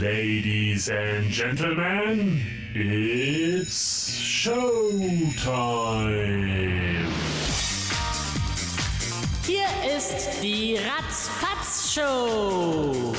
Ladies 0.00 0.88
and 0.90 1.28
Gentlemen, 1.28 2.40
it's 2.72 4.08
Showtime. 4.22 4.78
Hier 9.44 9.66
ist 9.96 10.40
die 10.40 10.76
Ratzfatz 10.76 11.92
Show. 11.92 13.12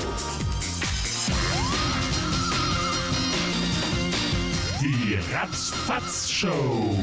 Die 4.82 5.20
Ratzfatz 5.34 6.30
Show. 6.32 6.96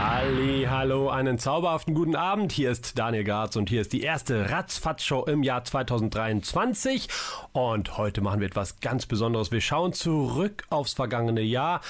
Halli, 0.00 0.64
hallo, 0.70 1.10
einen 1.10 1.40
zauberhaften 1.40 1.92
guten 1.92 2.14
Abend. 2.14 2.52
Hier 2.52 2.70
ist 2.70 3.00
Daniel 3.00 3.24
Garz 3.24 3.56
und 3.56 3.68
hier 3.68 3.80
ist 3.80 3.92
die 3.92 4.02
erste 4.02 4.48
Ratzfatz-Show 4.48 5.24
im 5.24 5.42
Jahr 5.42 5.64
2023. 5.64 7.08
Und 7.50 7.98
heute 7.98 8.20
machen 8.20 8.38
wir 8.38 8.46
etwas 8.46 8.78
ganz 8.78 9.06
Besonderes. 9.06 9.50
Wir 9.50 9.60
schauen 9.60 9.92
zurück 9.92 10.62
aufs 10.70 10.92
vergangene 10.92 11.40
Jahr. 11.40 11.80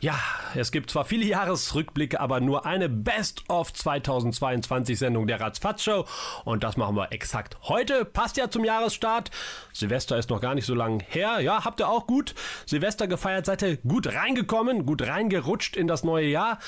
Ja, 0.00 0.14
es 0.54 0.70
gibt 0.70 0.92
zwar 0.92 1.04
viele 1.04 1.24
Jahresrückblicke, 1.24 2.20
aber 2.20 2.38
nur 2.38 2.64
eine 2.64 2.88
Best 2.88 3.42
of 3.48 3.72
2022 3.72 4.96
Sendung 4.96 5.26
der 5.26 5.40
Ratzfatz-Show. 5.40 6.04
Und 6.44 6.62
das 6.62 6.76
machen 6.76 6.94
wir 6.94 7.10
exakt 7.10 7.56
heute. 7.64 8.04
Passt 8.04 8.36
ja 8.36 8.50
zum 8.50 8.64
Jahresstart. 8.64 9.32
Silvester 9.72 10.16
ist 10.16 10.30
noch 10.30 10.40
gar 10.40 10.54
nicht 10.54 10.66
so 10.66 10.76
lang 10.76 11.00
her. 11.08 11.40
Ja, 11.40 11.64
habt 11.64 11.80
ihr 11.80 11.88
auch 11.88 12.06
gut 12.06 12.36
Silvester 12.66 13.08
gefeiert? 13.08 13.46
Seid 13.46 13.62
ihr 13.62 13.78
gut 13.78 14.06
reingekommen, 14.06 14.86
gut 14.86 15.02
reingerutscht 15.04 15.74
in 15.76 15.88
das 15.88 16.04
neue 16.04 16.28
Jahr? 16.28 16.60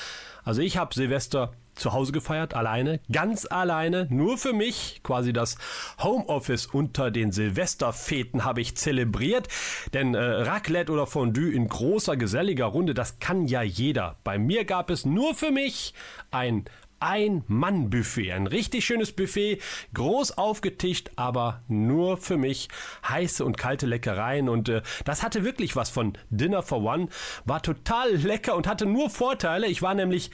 Also 0.43 0.61
ich 0.61 0.77
habe 0.77 0.93
Silvester 0.93 1.53
zu 1.75 1.93
Hause 1.93 2.11
gefeiert, 2.11 2.53
alleine, 2.53 2.99
ganz 3.11 3.45
alleine, 3.49 4.07
nur 4.09 4.37
für 4.37 4.53
mich. 4.53 5.01
Quasi 5.03 5.33
das 5.33 5.57
Homeoffice 6.01 6.67
unter 6.67 7.11
den 7.11 7.31
Silvesterfeten 7.31 8.43
habe 8.43 8.61
ich 8.61 8.75
zelebriert. 8.75 9.47
Denn 9.93 10.13
äh, 10.13 10.19
Raclette 10.19 10.91
oder 10.91 11.07
Fondue 11.07 11.51
in 11.51 11.67
großer, 11.67 12.17
geselliger 12.17 12.65
Runde, 12.65 12.93
das 12.93 13.19
kann 13.19 13.47
ja 13.47 13.61
jeder. 13.61 14.17
Bei 14.23 14.37
mir 14.37 14.65
gab 14.65 14.89
es 14.89 15.05
nur 15.05 15.33
für 15.33 15.51
mich 15.51 15.93
ein 16.29 16.65
ein-Mann-Buffet. 17.01 18.31
Ein 18.31 18.47
richtig 18.47 18.85
schönes 18.85 19.11
Buffet, 19.11 19.59
groß 19.93 20.37
aufgetischt, 20.37 21.11
aber 21.15 21.61
nur 21.67 22.17
für 22.17 22.37
mich. 22.37 22.69
Heiße 23.07 23.43
und 23.43 23.57
kalte 23.57 23.85
Leckereien. 23.85 24.49
Und 24.49 24.69
äh, 24.69 24.81
das 25.05 25.23
hatte 25.23 25.43
wirklich 25.43 25.75
was 25.75 25.89
von 25.89 26.17
Dinner 26.29 26.63
for 26.63 26.83
One. 26.83 27.09
War 27.45 27.61
total 27.61 28.15
lecker 28.15 28.55
und 28.55 28.67
hatte 28.67 28.85
nur 28.85 29.09
Vorteile. 29.09 29.67
Ich 29.67 29.81
war 29.81 29.93
nämlich 29.93 30.31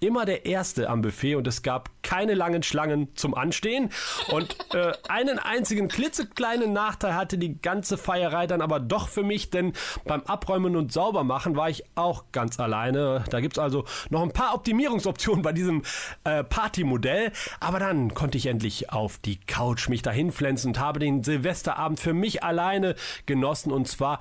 immer 0.00 0.24
der 0.24 0.46
Erste 0.46 0.88
am 0.88 1.02
Buffet 1.02 1.36
und 1.36 1.46
es 1.46 1.62
gab 1.62 1.90
keine 2.02 2.34
langen 2.34 2.62
Schlangen 2.62 3.14
zum 3.14 3.34
Anstehen. 3.34 3.90
Und 4.30 4.56
äh, 4.74 4.92
einen 5.08 5.38
einzigen 5.38 5.88
klitzekleinen 5.88 6.72
Nachteil 6.72 7.14
hatte 7.14 7.38
die 7.38 7.60
ganze 7.60 7.98
Feierei 7.98 8.46
dann 8.46 8.62
aber 8.62 8.80
doch 8.80 9.08
für 9.08 9.22
mich, 9.22 9.50
denn 9.50 9.74
beim 10.06 10.22
Abräumen 10.22 10.74
und 10.76 10.92
Saubermachen 10.92 11.54
war 11.56 11.68
ich 11.68 11.84
auch 11.94 12.24
ganz 12.32 12.58
alleine. 12.58 13.24
Da 13.30 13.40
gibt 13.40 13.54
es 13.54 13.58
also 13.58 13.84
noch 14.08 14.22
ein 14.22 14.32
paar 14.32 14.54
Optimierungsoptionen 14.54 15.42
bei 15.42 15.52
diesem 15.52 15.82
äh, 16.24 16.42
Partymodell. 16.44 17.32
Aber 17.60 17.78
dann 17.78 18.14
konnte 18.14 18.38
ich 18.38 18.46
endlich 18.46 18.90
auf 18.90 19.18
die 19.18 19.36
Couch 19.36 19.88
mich 19.88 20.02
dahin 20.02 20.32
pflanzen 20.32 20.68
und 20.68 20.78
habe 20.78 20.98
den 20.98 21.22
Silvesterabend 21.22 22.00
für 22.00 22.14
mich 22.14 22.42
alleine 22.42 22.94
genossen 23.26 23.70
und 23.70 23.86
zwar 23.86 24.18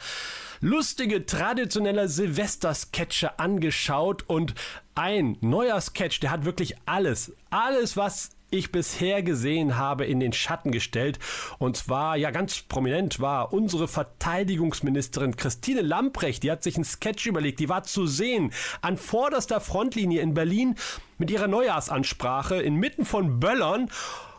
lustige 0.62 1.26
traditionelle 1.26 2.08
Silvester-Sketche 2.08 3.40
angeschaut 3.40 4.24
und 4.28 4.56
ein 4.96 5.38
neuer 5.42 5.80
Sketch, 5.80 6.20
der 6.20 6.32
hat 6.32 6.46
wirklich 6.46 6.76
alles, 6.86 7.34
alles, 7.50 7.96
was 7.96 8.32
ich 8.52 8.72
bisher 8.72 9.22
gesehen 9.22 9.78
habe, 9.78 10.06
in 10.06 10.20
den 10.20 10.34
Schatten 10.34 10.72
gestellt. 10.72 11.20
Und 11.60 11.78
zwar, 11.78 12.18
ja, 12.18 12.32
ganz 12.32 12.62
prominent 12.62 13.20
war 13.20 13.54
unsere 13.54 13.88
Verteidigungsministerin 13.88 15.36
Christine 15.36 15.82
Lamprecht. 15.82 16.44
Die 16.44 16.52
hat 16.52 16.64
sich 16.64 16.76
einen 16.76 16.84
Sketch 16.84 17.28
überlegt. 17.28 17.60
Die 17.60 17.70
war 17.70 17.84
zu 17.84 18.08
sehen 18.08 18.52
an 18.82 18.98
vorderster 18.98 19.62
Frontlinie 19.62 20.22
in 20.22 20.34
Berlin 20.34 20.76
mit 21.18 21.30
ihrer 21.32 21.48
Neujahrsansprache 21.48 22.62
inmitten 22.62 23.06
von 23.06 23.40
Böllern. 23.40 23.90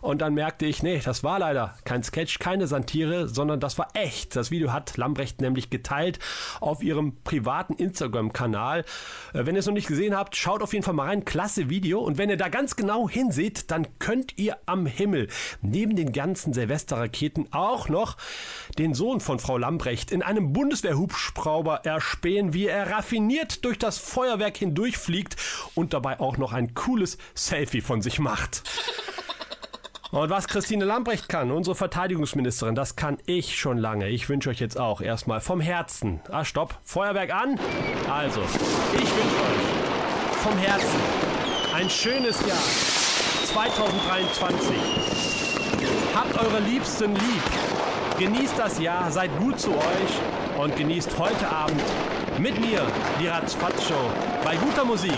Und 0.00 0.21
dann 0.21 0.34
merkte 0.34 0.66
ich, 0.66 0.83
nee, 0.83 1.00
das 1.05 1.25
war 1.25 1.38
leider 1.38 1.75
kein 1.84 2.03
Sketch, 2.03 2.38
keine 2.38 2.66
Santire, 2.66 3.28
sondern 3.28 3.61
das 3.61 3.78
war 3.78 3.88
echt. 3.94 4.37
Das 4.37 4.50
Video 4.50 4.72
hat 4.72 4.97
Lambrecht 4.97 5.41
nämlich 5.41 5.71
geteilt 5.71 6.19
auf 6.61 6.83
ihrem 6.83 7.16
privaten 7.22 7.75
Instagram-Kanal. 7.75 8.84
Äh, 9.33 9.47
wenn 9.47 9.55
ihr 9.55 9.60
es 9.60 9.66
noch 9.66 9.75
nicht 9.75 9.89
gesehen 9.89 10.16
habt, 10.16 10.37
schaut 10.37 10.62
auf 10.62 10.72
jeden 10.72 10.84
Fall 10.84 10.94
mal 10.94 11.09
rein. 11.09 11.25
Klasse 11.25 11.69
Video. 11.69 12.00
Und 12.00 12.19
wenn 12.19 12.31
ihr 12.31 12.37
da 12.37 12.49
ganz 12.49 12.77
genau 12.77 13.09
hinseht, 13.09 13.71
dann 13.71 13.87
könnt 13.99 14.39
ihr 14.39 14.56
am 14.66 14.87
Himmel 14.87 15.28
neben 15.60 15.97
den 15.97 16.12
ganzen 16.12 16.53
Silvesterraketen 16.53 17.49
auch 17.53 17.89
noch 17.89 18.16
den 18.78 18.94
Sohn 18.94 19.21
von 19.21 19.39
Frau 19.39 19.59
Lambrecht 19.59 20.10
in 20.10 20.22
einem 20.22 20.53
Bundeswehrhubschrauber 20.53 21.84
erspähen, 21.84 22.55
wie 22.55 22.66
er 22.66 22.91
raffiniert 22.91 23.65
durch 23.65 23.78
das 23.78 23.99
Feuerwerk 23.99 24.56
hindurchfliegt 24.56 25.37
und 25.75 25.93
dabei 25.93 26.21
auch 26.21 26.37
noch 26.37 26.53
ein 26.53 26.75
cooles 26.75 27.19
Selfie 27.34 27.81
von 27.81 28.03
sich 28.03 28.19
macht. 28.19 28.62
Und 30.10 30.28
was 30.28 30.48
Christine 30.48 30.84
Lambrecht 30.84 31.28
kann, 31.28 31.53
unsere 31.53 31.76
Verteidigungsministerin, 31.76 32.75
das 32.75 32.97
kann 32.97 33.19
ich 33.26 33.56
schon 33.56 33.78
lange. 33.78 34.09
Ich 34.09 34.28
wünsche 34.28 34.50
euch 34.50 34.59
jetzt 34.59 34.76
auch 34.78 35.00
erstmal 35.00 35.41
vom 35.41 35.60
Herzen. 35.60 36.21
Ah, 36.31 36.44
stopp. 36.44 36.76
Feuerwerk 36.82 37.32
an. 37.32 37.60
Also, 38.10 38.41
ich 38.41 39.00
wünsche 39.00 39.06
euch 39.06 40.41
vom 40.43 40.59
Herzen 40.59 40.98
ein 41.75 41.88
schönes 41.88 42.44
Jahr 42.44 42.59
2023. 43.44 44.75
Habt 46.15 46.37
eure 46.38 46.59
Liebsten 46.60 47.15
lieb. 47.15 47.42
Genießt 48.19 48.59
das 48.59 48.81
Jahr, 48.81 49.12
seid 49.12 49.31
gut 49.38 49.60
zu 49.60 49.71
euch 49.71 50.59
und 50.59 50.75
genießt 50.77 51.16
heute 51.19 51.48
Abend 51.48 51.81
mit 52.38 52.60
mir 52.60 52.84
die 53.21 53.28
Ratzfatz 53.28 53.87
Show 53.87 54.10
bei 54.44 54.56
guter 54.56 54.84
Musik 54.84 55.15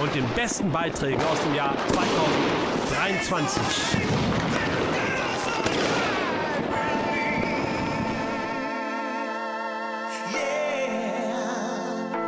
und 0.00 0.14
den 0.14 0.24
besten 0.36 0.70
Beiträgen 0.70 1.20
aus 1.24 1.40
dem 1.40 1.56
Jahr 1.56 1.74
2023. 1.88 4.27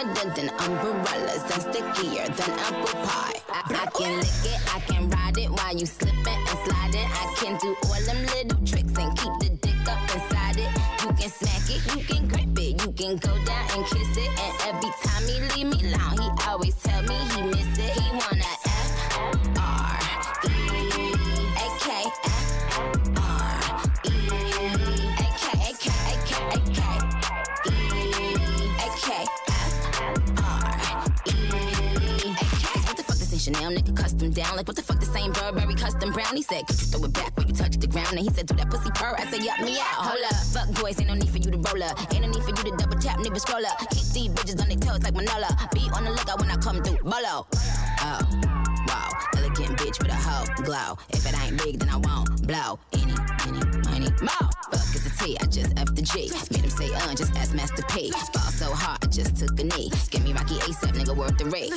Wetter 0.00 0.30
than 0.30 0.48
umbrellas 0.48 1.42
and 1.52 1.62
stickier 1.62 2.26
than 2.28 2.50
apple 2.58 3.00
pie. 3.04 3.34
I, 3.52 3.82
I 3.82 3.90
can 3.90 4.16
lick 4.18 4.28
it, 4.44 4.74
I 4.74 4.80
can 4.80 5.10
ride 5.10 5.36
it 5.36 5.50
while 5.50 5.76
you 5.76 5.84
slipping 5.84 6.26
and 6.26 6.48
sliding. 6.48 6.69
Like, 34.60 34.68
what 34.68 34.76
the 34.76 34.82
fuck, 34.82 35.00
the 35.00 35.06
same 35.06 35.32
Burberry 35.32 35.74
custom 35.74 36.12
brown? 36.12 36.36
He 36.36 36.42
said, 36.42 36.68
throw 36.68 37.02
it 37.04 37.14
back 37.14 37.34
when 37.34 37.48
you 37.48 37.54
touch 37.54 37.78
the 37.78 37.86
ground? 37.86 38.12
And 38.12 38.18
he 38.18 38.28
said, 38.28 38.44
do 38.44 38.54
that 38.56 38.68
pussy 38.68 38.90
purr. 38.94 39.16
I 39.16 39.24
said, 39.30 39.42
yup, 39.42 39.58
me 39.60 39.80
out. 39.80 40.04
Hold 40.04 40.22
up. 40.22 40.36
Fuck 40.52 40.68
boys, 40.78 41.00
ain't 41.00 41.08
no 41.08 41.14
need 41.14 41.30
for 41.30 41.38
you 41.38 41.50
to 41.50 41.56
roll 41.56 41.82
up. 41.82 41.96
Ain't 42.12 42.20
no 42.20 42.28
need 42.28 42.42
for 42.42 42.50
you 42.50 42.68
to 42.68 42.76
double 42.76 43.00
tap, 43.00 43.16
nigga 43.20 43.40
scroll 43.40 43.64
up. 43.64 43.78
Keep 43.88 44.04
these 44.12 44.28
bitches 44.28 44.60
on 44.60 44.68
their 44.68 44.76
toes 44.76 45.00
like 45.00 45.14
Manola. 45.14 45.48
Be 45.72 45.88
on 45.96 46.04
the 46.04 46.10
lookout 46.10 46.38
when 46.40 46.50
I 46.50 46.56
come 46.56 46.82
through. 46.82 47.00
Bolo. 47.00 47.48
Oh, 48.04 48.20
wow. 48.84 49.08
Elegant 49.38 49.78
bitch 49.80 49.96
with 49.96 50.12
a 50.12 50.14
hoe 50.14 50.44
glow. 50.62 50.98
If 51.08 51.24
it 51.24 51.32
ain't 51.40 51.56
big, 51.64 51.78
then 51.78 51.88
I 51.88 51.96
won't 51.96 52.46
blow. 52.46 52.78
Any, 52.92 53.16
any, 53.48 53.64
money, 53.88 54.12
more. 54.20 54.50
Fuck 54.76 54.92
is 54.92 55.04
the 55.08 55.24
T, 55.24 55.38
I 55.40 55.46
just 55.46 55.72
F 55.80 55.88
the 55.94 56.02
G. 56.02 56.28
Made 56.52 56.64
him 56.64 56.68
say, 56.68 56.92
uh, 56.92 57.14
just 57.14 57.34
ask 57.34 57.54
Master 57.54 57.82
P. 57.88 58.12
So 58.60 58.74
hard, 58.74 58.98
I 59.02 59.06
just 59.06 59.40
took 59.40 59.58
a 59.58 59.64
knee. 59.64 59.88
Give 60.10 60.22
me 60.22 60.34
Rocky 60.34 60.56
ASAP, 60.68 60.92
nigga, 60.92 61.16
worth 61.16 61.38
the 61.38 61.46
rate. 61.46 61.72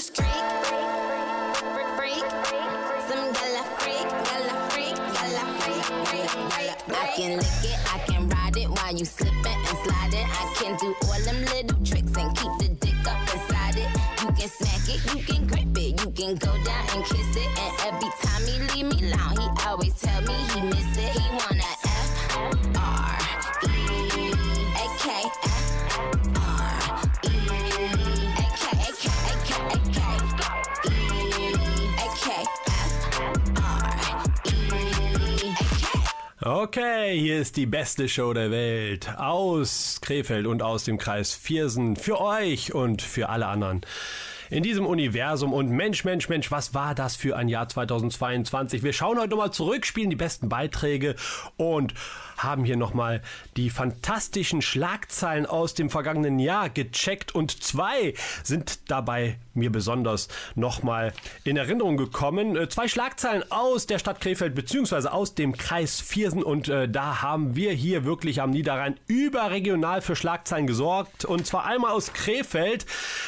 I 6.56 7.14
can 7.16 7.38
lick 7.38 7.64
it, 7.64 7.80
I 7.94 8.00
can 8.06 8.30
ride 8.30 8.58
it 8.58 8.70
while 8.70 8.96
you 8.96 9.06
slipping 9.06 9.36
and 9.46 9.78
sliding. 9.84 10.28
I 10.30 10.54
can 10.56 10.78
do 10.78 10.96
all 11.04 11.20
them 11.22 11.42
little 11.46 11.84
tricks 11.84 12.16
and 12.16 12.38
keep 12.38 12.52
the 12.60 12.70
dick 12.80 13.08
up 13.08 13.22
inside 13.34 13.78
it. 13.78 13.90
You 14.22 14.30
can 14.38 14.50
smack 14.50 14.88
it, 14.88 15.00
you 15.14 15.24
can 15.24 15.48
grip 15.48 15.78
it, 15.78 16.02
you 16.02 16.12
can 16.12 16.36
go 16.36 16.52
down 16.64 16.86
and 16.94 17.04
kiss 17.06 17.36
it. 17.36 17.50
And 17.58 17.94
every 17.94 18.10
time 18.22 18.33
Okay, 36.46 37.18
hier 37.18 37.40
ist 37.40 37.56
die 37.56 37.66
beste 37.66 38.10
Show 38.10 38.34
der 38.34 38.52
Welt 38.52 39.18
aus 39.18 40.00
Krefeld 40.02 40.46
und 40.46 40.62
aus 40.62 40.84
dem 40.84 40.98
Kreis 40.98 41.34
Viersen 41.34 41.96
für 41.96 42.20
euch 42.20 42.74
und 42.76 43.02
für 43.02 43.30
alle 43.30 43.48
anderen. 43.48 43.80
In 44.50 44.62
diesem 44.62 44.86
Universum 44.86 45.54
und 45.54 45.70
Mensch, 45.70 46.04
Mensch, 46.04 46.28
Mensch, 46.28 46.52
was 46.52 46.74
war 46.74 46.96
das 46.96 47.16
für 47.16 47.38
ein 47.38 47.48
Jahr 47.48 47.70
2022? 47.70 48.84
Wir 48.84 48.92
schauen 48.92 49.20
heute 49.20 49.30
nochmal 49.30 49.54
zurück, 49.54 49.86
spielen 49.86 50.10
die 50.10 50.18
besten 50.18 50.50
Beiträge 50.50 51.16
und 51.56 51.94
haben 52.44 52.66
hier 52.66 52.78
nochmal 52.78 53.22
die 53.58 53.70
fantastischen 53.70 54.62
Schlagzeilen 54.62 55.46
aus 55.46 55.74
dem 55.74 55.90
vergangenen 55.90 56.40
Jahr 56.40 56.70
gecheckt 56.70 57.34
und 57.34 57.64
zwei 57.64 58.14
sind 58.44 58.92
dabei 58.92 59.38
mir 59.54 59.72
besonders 59.72 60.28
nochmal 60.56 61.14
in 61.44 61.58
Erinnerung 61.58 61.98
gekommen. 61.98 62.56
Äh, 62.56 62.70
Zwei 62.70 62.88
Schlagzeilen 62.88 63.44
aus 63.52 63.86
der 63.86 64.00
Stadt 64.00 64.20
Krefeld 64.20 64.56
beziehungsweise 64.56 65.12
aus 65.12 65.36
dem 65.36 65.56
Kreis 65.56 66.02
Viersen 66.02 66.44
und 66.44 66.70
äh, 66.70 66.90
da 66.90 67.22
haben 67.22 67.56
wir 67.56 67.72
hier 67.72 68.04
wirklich 68.06 68.42
am 68.42 68.50
Niederrhein 68.50 69.00
überregional 69.08 70.02
für 70.02 70.16
Schlagzeilen 70.16 70.66
gesorgt 70.66 71.26
und 71.26 71.46
zwar 71.46 71.66
einmal 71.66 71.92
aus 71.92 72.14
Krefeld. 72.14 72.86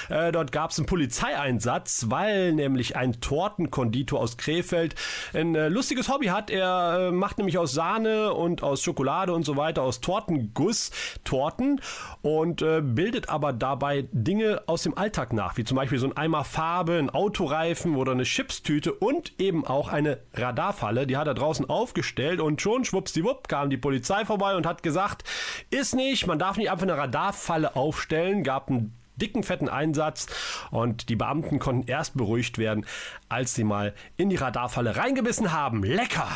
Äh, 0.09 0.31
dort 0.31 0.51
gab 0.51 0.71
es 0.71 0.79
einen 0.79 0.88
Polizeieinsatz, 0.88 2.07
weil 2.09 2.53
nämlich 2.53 2.95
ein 2.95 3.21
Tortenkonditor 3.21 4.19
aus 4.19 4.38
Krefeld 4.38 4.95
ein 5.33 5.56
äh, 5.56 5.69
lustiges 5.69 6.09
Hobby 6.09 6.27
hat. 6.27 6.50
Er 6.50 7.09
äh, 7.09 7.11
macht 7.11 7.38
nämlich 7.38 7.57
aus 7.57 7.71
Sahne 7.71 8.33
und 8.33 8.63
aus 8.63 8.81
Schokolade 8.81 9.05
und 9.06 9.46
so 9.46 9.56
weiter, 9.56 9.84
aus 9.84 10.02
Tortenguss 10.02 10.92
Torten 11.24 11.80
und 12.22 12.62
äh, 12.62 12.81
bildet 12.81 13.30
aber 13.30 13.54
dabei 13.54 14.07
Dinge 14.12 14.63
aus 14.66 14.84
dem 14.84 14.98
Alltag 14.98 15.31
nach, 15.31 15.57
wie 15.57 15.63
zum 15.63 15.75
Beispiel 15.78 16.00
so 16.00 16.07
ein 16.07 16.18
Eimer 16.18 16.44
Farbe, 16.44 16.98
ein 16.98 17.10
Autoreifen 17.10 17.96
oder 17.96 18.13
eine 18.13 18.24
Chipstüte 18.24 18.94
und 18.94 19.40
eben 19.40 19.66
auch 19.66 19.90
eine 19.90 20.19
Radarfalle. 20.34 21.07
Die 21.07 21.18
hat 21.18 21.28
er 21.28 21.34
draußen 21.34 21.69
aufgestellt 21.69 22.42
und 22.42 22.62
schon 22.62 22.84
schwuppsdiwupp 22.84 23.48
kam 23.48 23.69
die 23.69 23.78
Polizei 23.78 24.25
vorbei 24.25 24.56
und 24.56 24.66
hat 24.66 24.84
gesagt, 24.84 25.24
ist 25.69 25.96
nicht, 25.96 26.28
man 26.28 26.40
darf 26.40 26.57
nicht 26.57 26.72
einfach 26.72 26.88
eine 26.88 26.98
Radarfalle 26.98 27.75
aufstellen, 27.75 28.44
gab 28.44 28.69
einen 28.69 28.96
dicken, 29.16 29.44
fetten 29.44 29.69
Einsatz 29.69 30.28
und 30.72 31.10
die 31.10 31.16
Beamten 31.16 31.60
konnten 31.60 31.88
erst 31.88 32.18
beruhigt 32.18 32.57
werden, 32.57 32.86
als 33.30 33.54
sie 33.54 33.63
mal 33.63 33.94
in 34.18 34.30
die 34.30 34.36
Radarfalle 34.36 34.98
reingebissen 34.98 35.54
haben. 35.54 35.84
Lecker! 35.84 36.28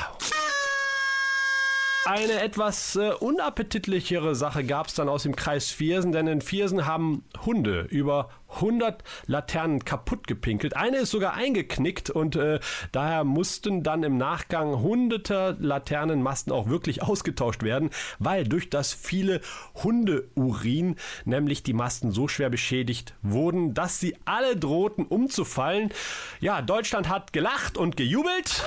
Eine 2.05 2.41
etwas 2.41 2.95
äh, 2.95 3.11
unappetitlichere 3.11 4.33
Sache 4.33 4.63
gab 4.63 4.87
es 4.87 4.95
dann 4.95 5.09
aus 5.09 5.23
dem 5.23 5.35
Kreis 5.35 5.69
Viersen, 5.69 6.11
denn 6.11 6.27
in 6.27 6.41
Viersen 6.41 6.85
haben 6.85 7.25
Hunde 7.45 7.81
über 7.89 8.29
100 8.55 9.03
Laternen 9.27 9.83
kaputt 9.83 10.25
gepinkelt. 10.25 10.75
Eine 10.75 10.97
ist 10.97 11.11
sogar 11.11 11.33
eingeknickt 11.33 12.09
und 12.09 12.35
äh, 12.35 12.59
daher 12.93 13.25
mussten 13.25 13.83
dann 13.83 14.03
im 14.03 14.17
Nachgang 14.17 14.79
hunderte 14.79 15.57
Laternenmasten 15.59 16.53
auch 16.53 16.69
wirklich 16.69 17.03
ausgetauscht 17.03 17.63
werden, 17.63 17.89
weil 18.17 18.45
durch 18.45 18.69
das 18.69 18.93
viele 18.93 19.41
Hundeurin 19.83 20.95
nämlich 21.25 21.63
die 21.63 21.73
Masten 21.73 22.11
so 22.11 22.27
schwer 22.27 22.49
beschädigt 22.49 23.13
wurden, 23.21 23.73
dass 23.73 23.99
sie 23.99 24.15
alle 24.25 24.55
drohten 24.55 25.05
umzufallen. 25.05 25.91
Ja, 26.39 26.61
Deutschland 26.61 27.09
hat 27.09 27.33
gelacht 27.33 27.77
und 27.77 27.97
gejubelt. 27.97 28.63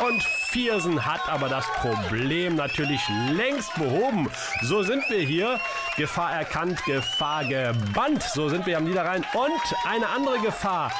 Und 0.00 0.24
Viersen 0.24 1.06
hat 1.06 1.28
aber 1.28 1.48
das 1.48 1.66
Problem 1.68 2.56
natürlich 2.56 3.00
längst 3.30 3.72
behoben. 3.74 4.28
So 4.62 4.82
sind 4.82 5.08
wir 5.08 5.20
hier. 5.20 5.60
Gefahr 5.96 6.32
erkannt, 6.32 6.84
Gefahr 6.84 7.44
gebannt. 7.44 8.22
So 8.22 8.48
sind 8.48 8.66
wir 8.66 8.78
am 8.78 8.84
Niederrhein. 8.84 9.24
Und 9.34 9.74
eine 9.88 10.08
andere 10.08 10.40
Gefahr. 10.40 10.90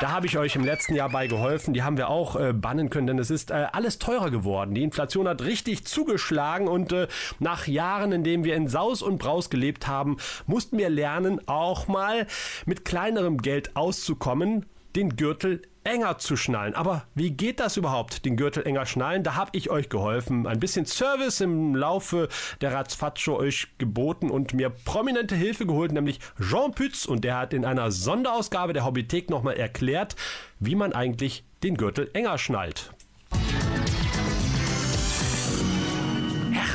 Da 0.00 0.10
habe 0.10 0.26
ich 0.26 0.36
euch 0.36 0.56
im 0.56 0.64
letzten 0.64 0.96
Jahr 0.96 1.10
bei 1.10 1.28
geholfen. 1.28 1.72
Die 1.72 1.84
haben 1.84 1.96
wir 1.96 2.08
auch 2.08 2.34
äh, 2.34 2.52
bannen 2.52 2.90
können, 2.90 3.06
denn 3.06 3.20
es 3.20 3.30
ist 3.30 3.52
äh, 3.52 3.66
alles 3.70 4.00
teurer 4.00 4.32
geworden. 4.32 4.74
Die 4.74 4.82
Inflation 4.82 5.28
hat 5.28 5.42
richtig 5.42 5.84
zugeschlagen 5.84 6.66
und 6.66 6.92
äh, 6.92 7.06
nach 7.38 7.68
Jahren, 7.68 8.10
in 8.10 8.24
denen 8.24 8.42
wir 8.42 8.56
in 8.56 8.66
Saus 8.66 9.02
und 9.02 9.18
Braus 9.18 9.50
gelebt 9.50 9.86
haben, 9.86 10.16
mussten 10.46 10.78
wir 10.78 10.90
lernen, 10.90 11.46
auch 11.46 11.86
mal 11.86 12.26
mit 12.66 12.84
kleinerem 12.84 13.38
Geld 13.38 13.76
auszukommen, 13.76 14.66
den 14.96 15.16
Gürtel 15.16 15.62
enger 15.84 16.18
zu 16.18 16.36
schnallen. 16.36 16.74
Aber 16.74 17.06
wie 17.14 17.30
geht 17.30 17.60
das 17.60 17.76
überhaupt, 17.76 18.24
den 18.24 18.36
Gürtel 18.36 18.66
enger 18.66 18.86
schnallen? 18.86 19.22
Da 19.22 19.34
habe 19.34 19.50
ich 19.54 19.70
euch 19.70 19.88
geholfen. 19.88 20.46
Ein 20.46 20.60
bisschen 20.60 20.86
Service 20.86 21.40
im 21.40 21.74
Laufe 21.74 22.28
der 22.60 22.72
Ratzfatscho 22.72 23.36
euch 23.36 23.68
geboten 23.78 24.30
und 24.30 24.54
mir 24.54 24.70
prominente 24.70 25.34
Hilfe 25.34 25.66
geholt, 25.66 25.92
nämlich 25.92 26.20
Jean 26.40 26.72
Pütz. 26.72 27.04
Und 27.04 27.24
der 27.24 27.38
hat 27.38 27.52
in 27.52 27.64
einer 27.64 27.90
Sonderausgabe 27.90 28.72
der 28.72 28.84
Hobbythek 28.84 29.30
nochmal 29.30 29.54
erklärt, 29.54 30.16
wie 30.60 30.76
man 30.76 30.92
eigentlich 30.92 31.44
den 31.62 31.76
Gürtel 31.76 32.10
enger 32.12 32.38
schnallt. 32.38 32.92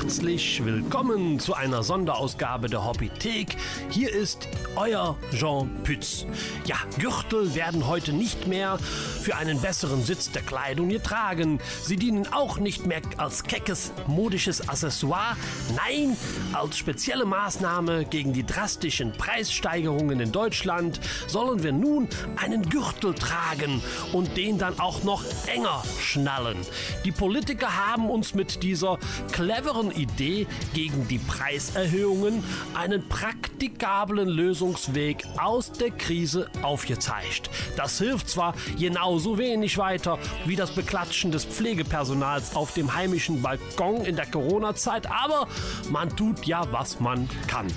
Herzlich 0.07 0.63
willkommen 0.63 1.37
zu 1.37 1.53
einer 1.53 1.83
Sonderausgabe 1.83 2.69
der 2.69 2.85
Hobbythek. 2.85 3.57
Hier 3.89 4.09
ist 4.09 4.47
euer 4.77 5.17
Jean 5.35 5.69
Pütz. 5.83 6.25
Ja, 6.65 6.77
Gürtel 6.97 7.53
werden 7.55 7.87
heute 7.87 8.13
nicht 8.13 8.47
mehr 8.47 8.77
für 9.21 9.35
einen 9.35 9.59
besseren 9.59 10.05
Sitz 10.05 10.31
der 10.31 10.43
Kleidung 10.43 10.87
getragen. 10.87 11.59
Sie 11.83 11.97
dienen 11.97 12.25
auch 12.31 12.57
nicht 12.57 12.85
mehr 12.85 13.01
als 13.17 13.43
keckes 13.43 13.91
modisches 14.07 14.69
Accessoire. 14.69 15.35
Nein, 15.75 16.15
als 16.53 16.77
spezielle 16.77 17.25
Maßnahme 17.25 18.05
gegen 18.05 18.31
die 18.31 18.45
drastischen 18.45 19.11
Preissteigerungen 19.11 20.21
in 20.21 20.31
Deutschland 20.31 21.01
sollen 21.27 21.63
wir 21.63 21.73
nun 21.73 22.07
einen 22.37 22.69
Gürtel 22.69 23.13
tragen 23.13 23.83
und 24.13 24.37
den 24.37 24.57
dann 24.57 24.79
auch 24.79 25.03
noch 25.03 25.25
enger 25.47 25.83
schnallen. 25.99 26.59
Die 27.03 27.11
Politiker 27.11 27.75
haben 27.75 28.09
uns 28.09 28.33
mit 28.33 28.63
dieser 28.63 28.99
cleveren 29.33 29.96
Idee 29.97 30.47
gegen 30.73 31.07
die 31.07 31.17
Preiserhöhungen 31.17 32.43
einen 32.73 33.07
praktikablen 33.07 34.27
Lösungsweg 34.27 35.25
aus 35.37 35.71
der 35.71 35.91
Krise 35.91 36.49
aufgezeigt. 36.61 37.49
Das 37.75 37.97
hilft 37.97 38.29
zwar 38.29 38.53
genauso 38.79 39.37
wenig 39.37 39.77
weiter 39.77 40.19
wie 40.45 40.55
das 40.55 40.71
Beklatschen 40.71 41.31
des 41.31 41.45
Pflegepersonals 41.45 42.55
auf 42.55 42.73
dem 42.73 42.93
heimischen 42.93 43.41
Balkon 43.41 44.05
in 44.05 44.15
der 44.15 44.27
Corona-Zeit, 44.27 45.09
aber 45.09 45.47
man 45.89 46.15
tut 46.15 46.45
ja, 46.45 46.67
was 46.71 46.99
man 46.99 47.27
kann. 47.47 47.67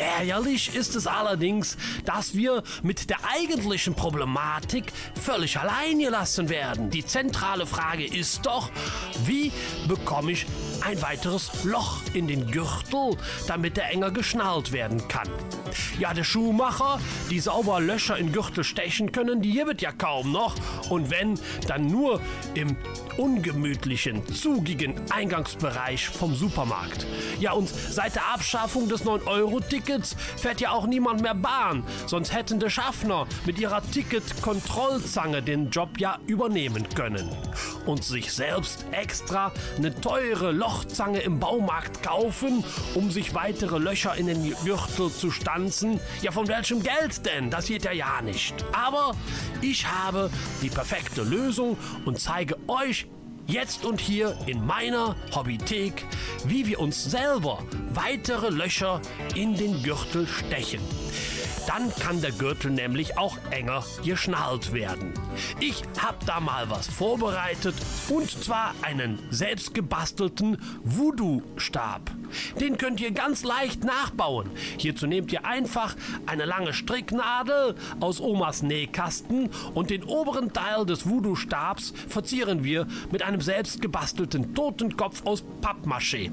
Ärgerlich 0.00 0.74
ist 0.74 0.96
es 0.96 1.06
allerdings, 1.06 1.76
dass 2.06 2.34
wir 2.34 2.62
mit 2.82 3.10
der 3.10 3.18
eigentlichen 3.24 3.94
Problematik 3.94 4.92
völlig 5.20 5.58
allein 5.58 5.98
gelassen 5.98 6.48
werden. 6.48 6.90
Die 6.90 7.04
zentrale 7.04 7.66
Frage 7.66 8.06
ist 8.06 8.46
doch, 8.46 8.70
wie 9.26 9.52
bekomme 9.86 10.32
ich 10.32 10.46
ein 10.80 11.00
weiteres 11.02 11.64
Loch 11.64 11.98
in 12.14 12.26
den 12.26 12.50
Gürtel, 12.50 13.16
damit 13.46 13.76
er 13.76 13.90
enger 13.90 14.10
geschnallt 14.10 14.72
werden 14.72 15.06
kann. 15.08 15.28
Ja, 15.98 16.14
der 16.14 16.24
Schuhmacher, 16.24 16.98
die 17.30 17.38
sauber 17.38 17.80
Löcher 17.80 18.16
in 18.16 18.32
Gürtel 18.32 18.64
stechen 18.64 19.12
können, 19.12 19.42
die 19.42 19.52
gibt 19.52 19.82
ja 19.82 19.92
kaum 19.92 20.32
noch. 20.32 20.54
Und 20.88 21.10
wenn, 21.10 21.38
dann 21.66 21.86
nur 21.86 22.20
im 22.54 22.76
ungemütlichen, 23.18 24.26
zugigen 24.34 24.94
Eingangsbereich 25.10 26.08
vom 26.08 26.34
Supermarkt. 26.34 27.06
Ja, 27.38 27.52
und 27.52 27.68
seit 27.68 28.14
der 28.14 28.32
Abschaffung 28.32 28.88
des 28.88 29.04
9-Euro-Tickets 29.04 29.89
fährt 30.36 30.60
ja 30.60 30.70
auch 30.70 30.86
niemand 30.86 31.22
mehr 31.22 31.34
Bahn. 31.34 31.84
Sonst 32.06 32.32
hätten 32.32 32.60
die 32.60 32.70
Schaffner 32.70 33.26
mit 33.46 33.58
ihrer 33.58 33.82
Ticket-Kontrollzange 33.82 35.42
den 35.42 35.70
Job 35.70 35.98
ja 35.98 36.18
übernehmen 36.26 36.88
können. 36.94 37.28
Und 37.86 38.04
sich 38.04 38.32
selbst 38.32 38.84
extra 38.92 39.52
eine 39.76 39.98
teure 40.00 40.52
Lochzange 40.52 41.20
im 41.20 41.40
Baumarkt 41.40 42.02
kaufen, 42.02 42.64
um 42.94 43.10
sich 43.10 43.34
weitere 43.34 43.78
Löcher 43.78 44.14
in 44.16 44.26
den 44.26 44.54
Gürtel 44.64 45.10
zu 45.10 45.30
stanzen. 45.30 46.00
Ja, 46.22 46.32
von 46.32 46.48
welchem 46.48 46.82
Geld 46.82 47.24
denn? 47.26 47.50
Das 47.50 47.66
geht 47.66 47.84
ja 47.84 47.92
ja 47.92 48.22
nicht. 48.22 48.54
Aber 48.72 49.12
ich 49.60 49.86
habe 49.86 50.30
die 50.62 50.70
perfekte 50.70 51.22
Lösung 51.22 51.76
und 52.04 52.20
zeige 52.20 52.56
euch 52.68 53.06
jetzt 53.50 53.84
und 53.84 54.00
hier 54.00 54.36
in 54.46 54.64
meiner 54.64 55.16
Hobbythek, 55.34 56.06
wie 56.46 56.66
wir 56.66 56.80
uns 56.80 57.04
selber 57.04 57.62
weitere 57.92 58.48
Löcher 58.50 59.00
in 59.34 59.56
den 59.56 59.82
Gürtel 59.82 60.26
stechen. 60.26 60.80
Dann 61.66 61.94
kann 61.96 62.20
der 62.20 62.32
Gürtel 62.32 62.70
nämlich 62.70 63.18
auch 63.18 63.36
enger 63.50 63.84
geschnallt 64.04 64.72
werden. 64.72 65.12
Ich 65.60 65.82
habe 65.98 66.18
da 66.26 66.40
mal 66.40 66.70
was 66.70 66.88
vorbereitet 66.88 67.74
und 68.08 68.30
zwar 68.30 68.74
einen 68.82 69.18
selbstgebastelten 69.30 70.58
Voodoo-Stab. 70.82 72.10
Den 72.60 72.78
könnt 72.78 73.00
ihr 73.00 73.10
ganz 73.10 73.44
leicht 73.44 73.84
nachbauen. 73.84 74.50
Hierzu 74.78 75.06
nehmt 75.06 75.32
ihr 75.32 75.44
einfach 75.44 75.96
eine 76.26 76.44
lange 76.44 76.72
Stricknadel 76.72 77.74
aus 78.00 78.20
Omas 78.20 78.62
Nähkasten 78.62 79.50
und 79.74 79.90
den 79.90 80.04
oberen 80.04 80.52
Teil 80.52 80.86
des 80.86 81.08
Voodoo-Stabs 81.08 81.92
verzieren 82.08 82.64
wir 82.64 82.86
mit 83.10 83.22
einem 83.22 83.40
selbstgebastelten 83.40 84.54
Totenkopf 84.54 85.24
aus 85.24 85.44
Pappmaché. 85.60 86.30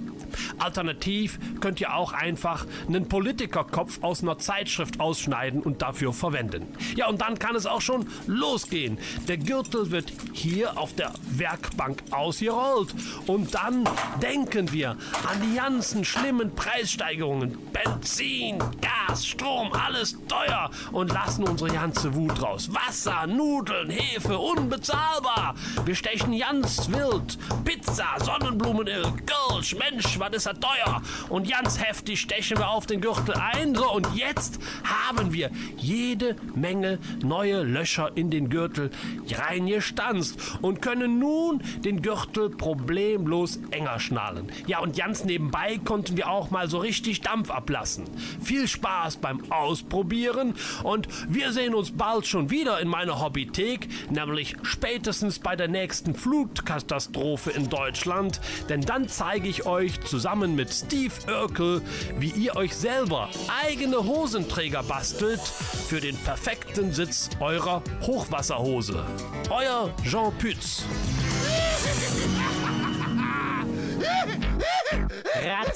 Alternativ 0.59 1.39
könnt 1.59 1.81
ihr 1.81 1.93
auch 1.93 2.13
einfach 2.13 2.65
einen 2.87 3.07
Politikerkopf 3.07 4.03
aus 4.03 4.21
einer 4.21 4.37
Zeitschrift 4.37 4.99
ausschneiden 4.99 5.61
und 5.61 5.81
dafür 5.81 6.13
verwenden. 6.13 6.67
Ja, 6.95 7.07
und 7.07 7.21
dann 7.21 7.39
kann 7.39 7.55
es 7.55 7.65
auch 7.65 7.81
schon 7.81 8.07
losgehen. 8.27 8.97
Der 9.27 9.37
Gürtel 9.37 9.91
wird 9.91 10.11
hier 10.33 10.77
auf 10.77 10.93
der 10.93 11.13
Werkbank 11.31 12.03
ausgerollt 12.11 12.93
und 13.27 13.53
dann 13.53 13.87
denken 14.21 14.71
wir 14.71 14.91
an 14.91 15.41
die 15.43 15.55
ganzen 15.87 16.03
schlimmen 16.03 16.53
Preissteigerungen. 16.53 17.57
Benzin, 17.71 18.59
Gas, 18.81 19.25
Strom, 19.25 19.71
alles 19.71 20.17
teuer 20.27 20.69
und 20.91 21.13
lassen 21.13 21.45
unsere 21.45 21.69
ganze 21.69 22.13
Wut 22.13 22.41
raus. 22.41 22.69
Wasser, 22.73 23.25
Nudeln, 23.25 23.89
Hefe, 23.89 24.37
unbezahlbar. 24.37 25.55
Wir 25.85 25.95
stechen 25.95 26.37
ganz 26.37 26.91
wild. 26.91 27.37
Pizza, 27.63 28.03
Sonnenblumenöl, 28.21 29.13
Gölsch, 29.25 29.75
Mensch, 29.75 30.19
was 30.19 30.33
ist 30.33 30.47
das 30.47 30.59
teuer? 30.59 31.01
Und 31.29 31.49
ganz 31.49 31.79
heftig 31.81 32.19
stechen 32.19 32.57
wir 32.57 32.67
auf 32.67 32.85
den 32.85 32.99
Gürtel 32.99 33.35
ein. 33.35 33.73
So, 33.73 33.89
und 33.89 34.13
jetzt 34.13 34.59
haben 34.83 35.31
wir 35.31 35.49
jede 35.77 36.35
Menge 36.53 36.99
neue 37.23 37.63
Löcher 37.63 38.11
in 38.15 38.29
den 38.29 38.49
Gürtel 38.49 38.91
reingestanzt 39.31 40.37
und 40.61 40.81
können 40.81 41.17
nun 41.17 41.63
den 41.85 42.01
Gürtel 42.01 42.49
problemlos 42.49 43.59
enger 43.71 44.01
schnallen. 44.01 44.51
Ja, 44.65 44.79
und 44.79 44.97
ganz 44.97 45.23
nebenbei 45.23 45.76
konnten 45.79 46.17
wir 46.17 46.29
auch 46.29 46.51
mal 46.51 46.69
so 46.69 46.77
richtig 46.77 47.21
Dampf 47.21 47.49
ablassen. 47.49 48.05
Viel 48.41 48.67
Spaß 48.67 49.17
beim 49.17 49.51
Ausprobieren 49.51 50.55
und 50.83 51.07
wir 51.29 51.51
sehen 51.51 51.73
uns 51.73 51.91
bald 51.91 52.27
schon 52.27 52.49
wieder 52.49 52.79
in 52.79 52.87
meiner 52.87 53.21
Hobbythek, 53.21 54.11
nämlich 54.11 54.55
spätestens 54.63 55.39
bei 55.39 55.55
der 55.55 55.67
nächsten 55.67 56.15
Flutkatastrophe 56.15 57.51
in 57.51 57.69
Deutschland, 57.69 58.39
denn 58.69 58.81
dann 58.81 59.07
zeige 59.07 59.47
ich 59.47 59.65
euch 59.65 59.99
zusammen 60.01 60.55
mit 60.55 60.73
Steve 60.73 61.13
Urkel, 61.27 61.81
wie 62.19 62.29
ihr 62.29 62.55
euch 62.55 62.75
selber 62.75 63.29
eigene 63.63 64.03
Hosenträger 64.03 64.83
bastelt 64.83 65.41
für 65.41 65.99
den 65.99 66.17
perfekten 66.17 66.93
Sitz 66.93 67.29
eurer 67.39 67.83
Hochwasserhose. 68.01 69.05
Euer 69.49 69.93
Jean 70.03 70.33
Pütz. 70.37 70.83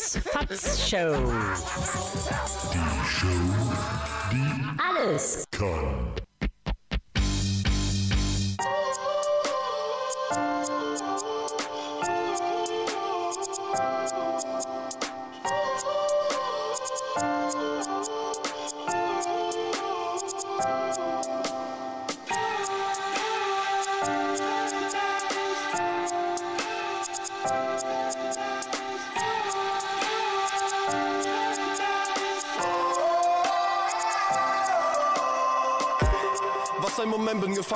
Ratzfatz 0.02 0.90
Show. 0.90 1.14
Die 2.74 3.08
Show, 3.08 3.28
die 4.32 4.82
Alles 4.82 5.44
kann. 5.52 6.31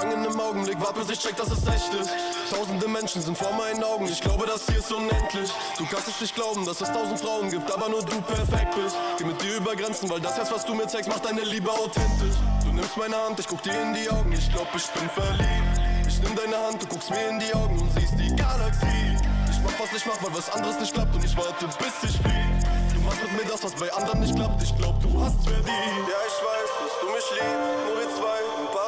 Gefangen 0.06 0.26
im 0.26 0.40
Augenblick, 0.40 0.80
warte 0.80 1.00
bis 1.00 1.10
ich 1.10 1.20
check, 1.20 1.36
dass 1.36 1.50
es 1.50 1.66
echt 1.68 1.94
ist. 1.94 2.12
Tausende 2.52 2.88
Menschen 2.88 3.22
sind 3.22 3.38
vor 3.38 3.52
meinen 3.54 3.84
Augen, 3.84 4.06
ich 4.06 4.22
glaube, 4.22 4.46
das 4.46 4.66
hier 4.68 4.78
ist 4.78 4.92
unendlich. 4.92 5.50
Du 5.78 5.86
kannst 5.86 6.08
es 6.08 6.22
nicht 6.22 6.36
glauben, 6.36 6.66
dass 6.66 6.82
es 6.82 6.92
tausend 6.92 7.20
Frauen 7.20 7.50
gibt, 7.50 7.72
aber 7.72 7.90
nur 7.90 8.04
du 8.04 8.22
perfekt 8.22 8.76
bist. 8.76 8.96
Geh 9.18 9.26
mit 9.26 9.42
dir 9.42 9.56
über 9.56 9.76
Grenzen, 9.76 10.10
weil 10.10 10.20
das 10.20 10.38
Herz, 10.38 10.52
was 10.52 10.66
du 10.66 10.76
mir 10.76 10.88
zeigst, 10.88 11.10
macht 11.10 11.26
deine 11.26 11.42
Liebe 11.42 11.72
authentisch. 11.72 12.36
Du 12.64 12.72
nimmst 12.72 12.96
meine 12.98 13.16
Hand, 13.16 13.40
ich 13.40 13.48
guck 13.48 13.62
dir 13.64 13.82
in 13.82 13.94
die 13.94 14.10
Augen, 14.10 14.32
ich 14.32 14.52
glaub, 14.52 14.68
ich 14.76 14.88
bin 14.92 15.10
verliebt. 15.10 15.82
Ich 16.08 16.20
nimm 16.20 16.36
deine 16.36 16.58
Hand, 16.58 16.84
du 16.84 16.88
guckst 16.88 17.10
mir 17.10 17.30
in 17.30 17.40
die 17.40 17.54
Augen 17.54 17.80
und 17.80 17.92
siehst 17.94 18.14
die 18.14 18.36
Galaxie. 18.36 19.18
Ich 19.50 19.60
mach, 19.64 19.74
was 19.80 19.94
ich 19.96 20.06
mach, 20.06 20.22
weil 20.22 20.38
was 20.38 20.50
anderes 20.52 20.80
nicht 20.80 20.94
klappt 20.94 21.16
und 21.16 21.26
ich 21.26 21.36
warte, 21.36 21.66
bis 21.66 22.10
ich 22.10 22.18
flieh. 22.22 22.46
Du 22.94 23.00
machst 23.02 23.24
mit 23.24 23.34
mir 23.34 23.50
das, 23.50 23.64
was 23.64 23.74
bei 23.74 23.92
anderen 23.92 24.20
nicht 24.20 24.36
klappt, 24.36 24.62
ich 24.62 24.76
glaub, 24.78 25.00
du 25.02 25.10
hast 25.20 25.42
verdient. 25.42 26.06
Ja, 26.06 26.20
ich 26.30 26.40
weiß, 26.46 26.70
dass 26.78 26.94
du 27.02 27.08
mich 27.10 27.28
liebst, 27.32 27.86
nur 27.86 27.98
wir 27.98 28.10
zwei 28.16 28.38
im 28.38 28.68
Paradies, 28.70 28.85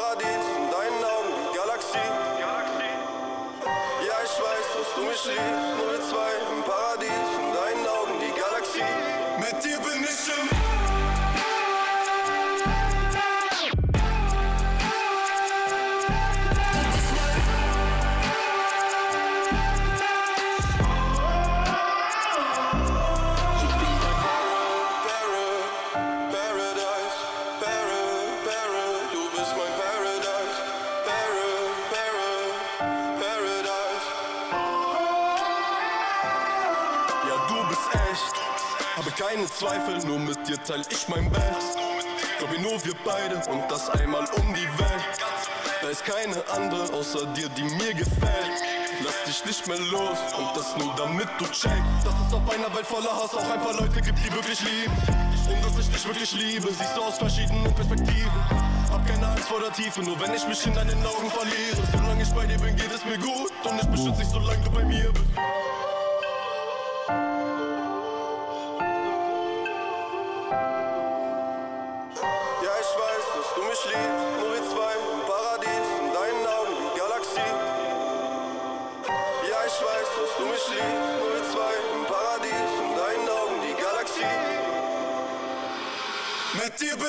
du 4.98 5.04
mich 5.04 5.26
liebst, 5.26 5.78
nur 5.78 5.92
wir 5.92 6.02
zwei 6.02 6.32
im 6.52 6.64
Paradies, 6.64 6.87
habe 38.98 39.12
keine 39.12 39.46
Zweifel, 39.46 40.00
nur 40.06 40.20
mit 40.20 40.48
dir 40.48 40.62
teil 40.64 40.82
ich 40.90 41.08
mein 41.08 41.30
Bett. 41.30 41.42
Glaub 42.40 42.52
mir 42.52 42.60
nur 42.60 42.84
wir 42.84 42.96
beide 43.06 43.36
und 43.50 43.70
das 43.70 43.90
einmal 43.92 44.26
um 44.38 44.54
die 44.54 44.68
Welt. 44.80 45.18
Da 45.82 45.90
ist 45.90 46.04
keine 46.04 46.44
andere 46.52 46.92
außer 46.94 47.26
dir, 47.28 47.48
die 47.50 47.64
mir 47.64 47.94
gefällt. 47.94 48.58
Lass 49.04 49.24
dich 49.26 49.46
nicht 49.46 49.68
mehr 49.68 49.78
los 49.78 50.18
und 50.38 50.58
das 50.58 50.76
nur 50.78 50.94
damit 50.96 51.30
du 51.38 51.46
checkst, 51.46 52.04
dass 52.04 52.16
es 52.28 52.34
auf 52.34 52.50
einer 52.50 52.74
Welt 52.76 52.88
voller 52.88 53.14
Hass 53.14 53.36
auch 53.36 53.50
ein 53.52 53.62
paar 53.62 53.74
Leute 53.74 54.02
gibt, 54.02 54.18
die 54.18 54.34
wirklich 54.34 54.60
lieben. 54.62 54.94
Und 55.48 55.64
dass 55.64 55.80
ich 55.80 55.90
dich 55.94 56.06
wirklich 56.06 56.32
liebe, 56.34 56.68
siehst 56.68 56.98
du 56.98 57.02
aus 57.04 57.20
verschiedenen 57.20 57.74
Perspektiven. 57.76 58.32
Hab 58.92 59.06
keine 59.08 59.28
Angst 59.28 59.48
vor 59.48 59.60
der 59.60 59.72
Tiefe, 59.72 60.02
nur 60.02 60.20
wenn 60.20 60.34
ich 60.34 60.48
mich 60.48 60.66
in 60.66 60.74
deinen 60.74 61.06
Augen 61.06 61.30
verliere. 61.30 61.78
Solange 61.92 62.24
ich 62.24 62.30
bei 62.30 62.46
dir 62.48 62.58
bin, 62.58 62.76
geht 62.76 62.92
es 62.92 63.06
mir 63.06 63.20
gut 63.20 63.52
und 63.64 63.80
ich 63.80 63.88
beschütze 63.88 64.20
dich, 64.20 64.28
solange 64.28 64.64
du 64.64 64.72
bei 64.72 64.84
mir 64.84 65.12
bist. 65.14 65.67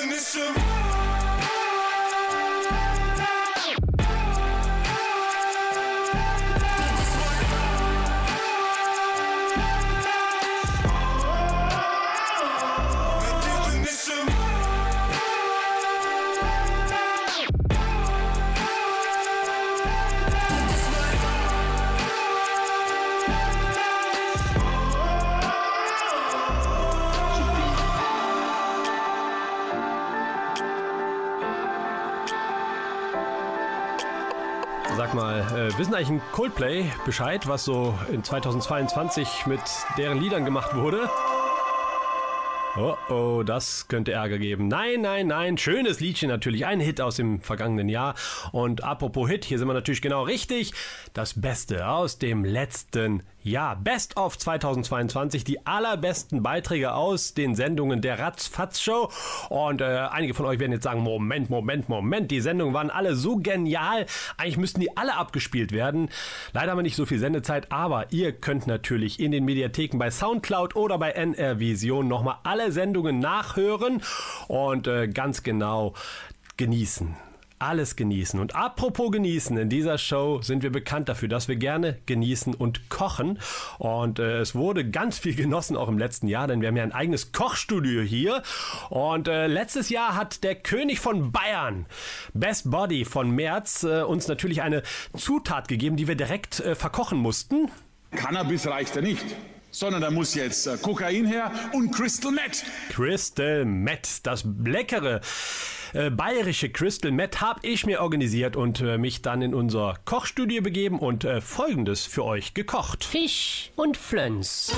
Mit 0.06 0.77
Coldplay 36.38 36.85
Bescheid, 37.04 37.49
was 37.49 37.64
so 37.64 37.99
in 38.12 38.23
2022 38.23 39.47
mit 39.47 39.61
deren 39.97 40.21
Liedern 40.21 40.45
gemacht 40.45 40.73
wurde? 40.76 41.11
Oh 42.76 42.95
oh, 43.09 43.42
das 43.42 43.88
könnte 43.88 44.12
Ärger 44.12 44.38
geben. 44.38 44.68
Nein, 44.68 45.00
nein, 45.00 45.26
nein, 45.26 45.59
schönes 45.59 45.99
Liedchen 45.99 46.28
natürlich, 46.28 46.64
ein 46.64 46.78
Hit 46.78 47.00
aus 47.00 47.16
dem 47.16 47.40
vergangenen 47.40 47.88
Jahr. 47.88 48.14
Und 48.52 48.85
apropos 48.85 49.28
Hit, 49.28 49.47
hier 49.47 49.59
sind 49.59 49.66
wir 49.66 49.75
natürlich 49.75 50.00
genau 50.00 50.23
richtig. 50.23 50.75
Das 51.18 51.34
Beste 51.34 51.88
aus 51.88 52.18
dem 52.18 52.44
letzten 52.44 53.25
Jahr. 53.42 53.75
Best 53.75 54.16
of 54.16 54.38
2022, 54.38 55.42
die 55.42 55.66
allerbesten 55.66 56.44
Beiträge 56.44 56.94
aus 56.94 57.34
den 57.34 57.56
Sendungen 57.56 58.00
der 58.00 58.20
Ratzfatz-Show. 58.20 59.10
Und 59.48 59.80
äh, 59.80 59.84
einige 59.84 60.34
von 60.34 60.46
euch 60.46 60.60
werden 60.60 60.70
jetzt 60.70 60.84
sagen, 60.84 61.00
Moment, 61.00 61.50
Moment, 61.50 61.88
Moment, 61.88 62.30
die 62.30 62.40
Sendungen 62.40 62.72
waren 62.72 62.90
alle 62.90 63.16
so 63.16 63.34
genial. 63.34 64.06
Eigentlich 64.37 64.58
müssten 64.58 64.78
die 64.78 64.96
alle 64.96 65.16
abgespielt 65.16 65.72
werden. 65.72 66.08
Leider 66.52 66.70
haben 66.70 66.78
wir 66.78 66.84
nicht 66.84 66.94
so 66.94 67.04
viel 67.04 67.18
Sendezeit, 67.18 67.72
aber 67.72 68.12
ihr 68.12 68.30
könnt 68.30 68.68
natürlich 68.68 69.18
in 69.18 69.32
den 69.32 69.44
Mediatheken 69.44 69.98
bei 69.98 70.12
Soundcloud 70.12 70.76
oder 70.76 70.98
bei 70.98 71.10
NR 71.10 71.58
Vision 71.58 72.06
nochmal 72.06 72.37
alle 72.44 72.70
Sendungen 72.70 73.18
nachhören 73.18 74.02
und 74.46 74.87
äh, 74.87 75.08
ganz 75.08 75.42
genau 75.42 75.94
genießen. 76.56 77.16
Alles 77.58 77.96
genießen. 77.96 78.38
Und 78.38 78.54
apropos 78.54 79.10
genießen, 79.10 79.56
in 79.56 79.68
dieser 79.68 79.98
Show 79.98 80.40
sind 80.42 80.62
wir 80.62 80.70
bekannt 80.70 81.08
dafür, 81.08 81.28
dass 81.28 81.48
wir 81.48 81.56
gerne 81.56 81.98
genießen 82.06 82.54
und 82.54 82.88
kochen. 82.88 83.38
Und 83.78 84.18
äh, 84.18 84.38
es 84.38 84.54
wurde 84.54 84.88
ganz 84.88 85.18
viel 85.18 85.34
genossen 85.34 85.76
auch 85.76 85.88
im 85.88 85.98
letzten 85.98 86.28
Jahr, 86.28 86.46
denn 86.46 86.60
wir 86.60 86.68
haben 86.68 86.76
ja 86.76 86.84
ein 86.84 86.92
eigenes 86.92 87.32
Kochstudio 87.32 88.02
hier. 88.02 88.42
Und 88.90 89.28
äh, 89.28 89.46
letztes 89.46 89.90
Jahr 89.90 90.14
hat 90.14 90.44
der 90.44 90.54
König 90.54 91.00
von 91.00 91.32
Bayern, 91.32 91.86
Best 92.32 92.70
Body 92.70 93.04
von 93.04 93.30
Merz, 93.30 93.82
äh, 93.82 94.02
uns 94.02 94.28
natürlich 94.28 94.62
eine 94.62 94.82
Zutat 95.16 95.68
gegeben, 95.68 95.96
die 95.96 96.06
wir 96.06 96.16
direkt 96.16 96.60
äh, 96.60 96.74
verkochen 96.74 97.18
mussten. 97.18 97.70
Cannabis 98.12 98.66
reicht 98.66 98.96
ja 98.96 99.02
nicht, 99.02 99.24
sondern 99.70 100.02
da 100.02 100.10
muss 100.10 100.34
jetzt 100.34 100.66
äh, 100.66 100.76
Kokain 100.76 101.26
her 101.26 101.50
und 101.72 101.90
Crystal 101.92 102.32
Meth. 102.32 102.64
Crystal 102.90 103.64
Met, 103.64 104.26
das 104.26 104.44
leckere 104.64 105.20
äh, 105.94 106.10
bayerische 106.10 106.68
Crystal 106.68 107.10
Met 107.10 107.40
habe 107.40 107.60
ich 107.62 107.87
mir 107.87 108.02
organisiert 108.02 108.56
und 108.56 108.80
äh, 108.80 108.98
mich 108.98 109.22
dann 109.22 109.42
in 109.42 109.54
unser 109.54 109.94
Kochstudio 110.04 110.62
begeben 110.62 110.98
und 110.98 111.25
äh, 111.25 111.40
folgendes 111.40 112.04
für 112.04 112.25
euch 112.25 112.54
gekocht. 112.54 113.04
Fisch 113.04 113.72
und 113.76 113.96
Flöns. 113.96 114.72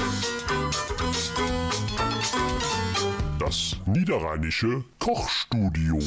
Das 3.38 3.76
niederrheinische 3.87 4.85
Kochstudio. 4.99 5.99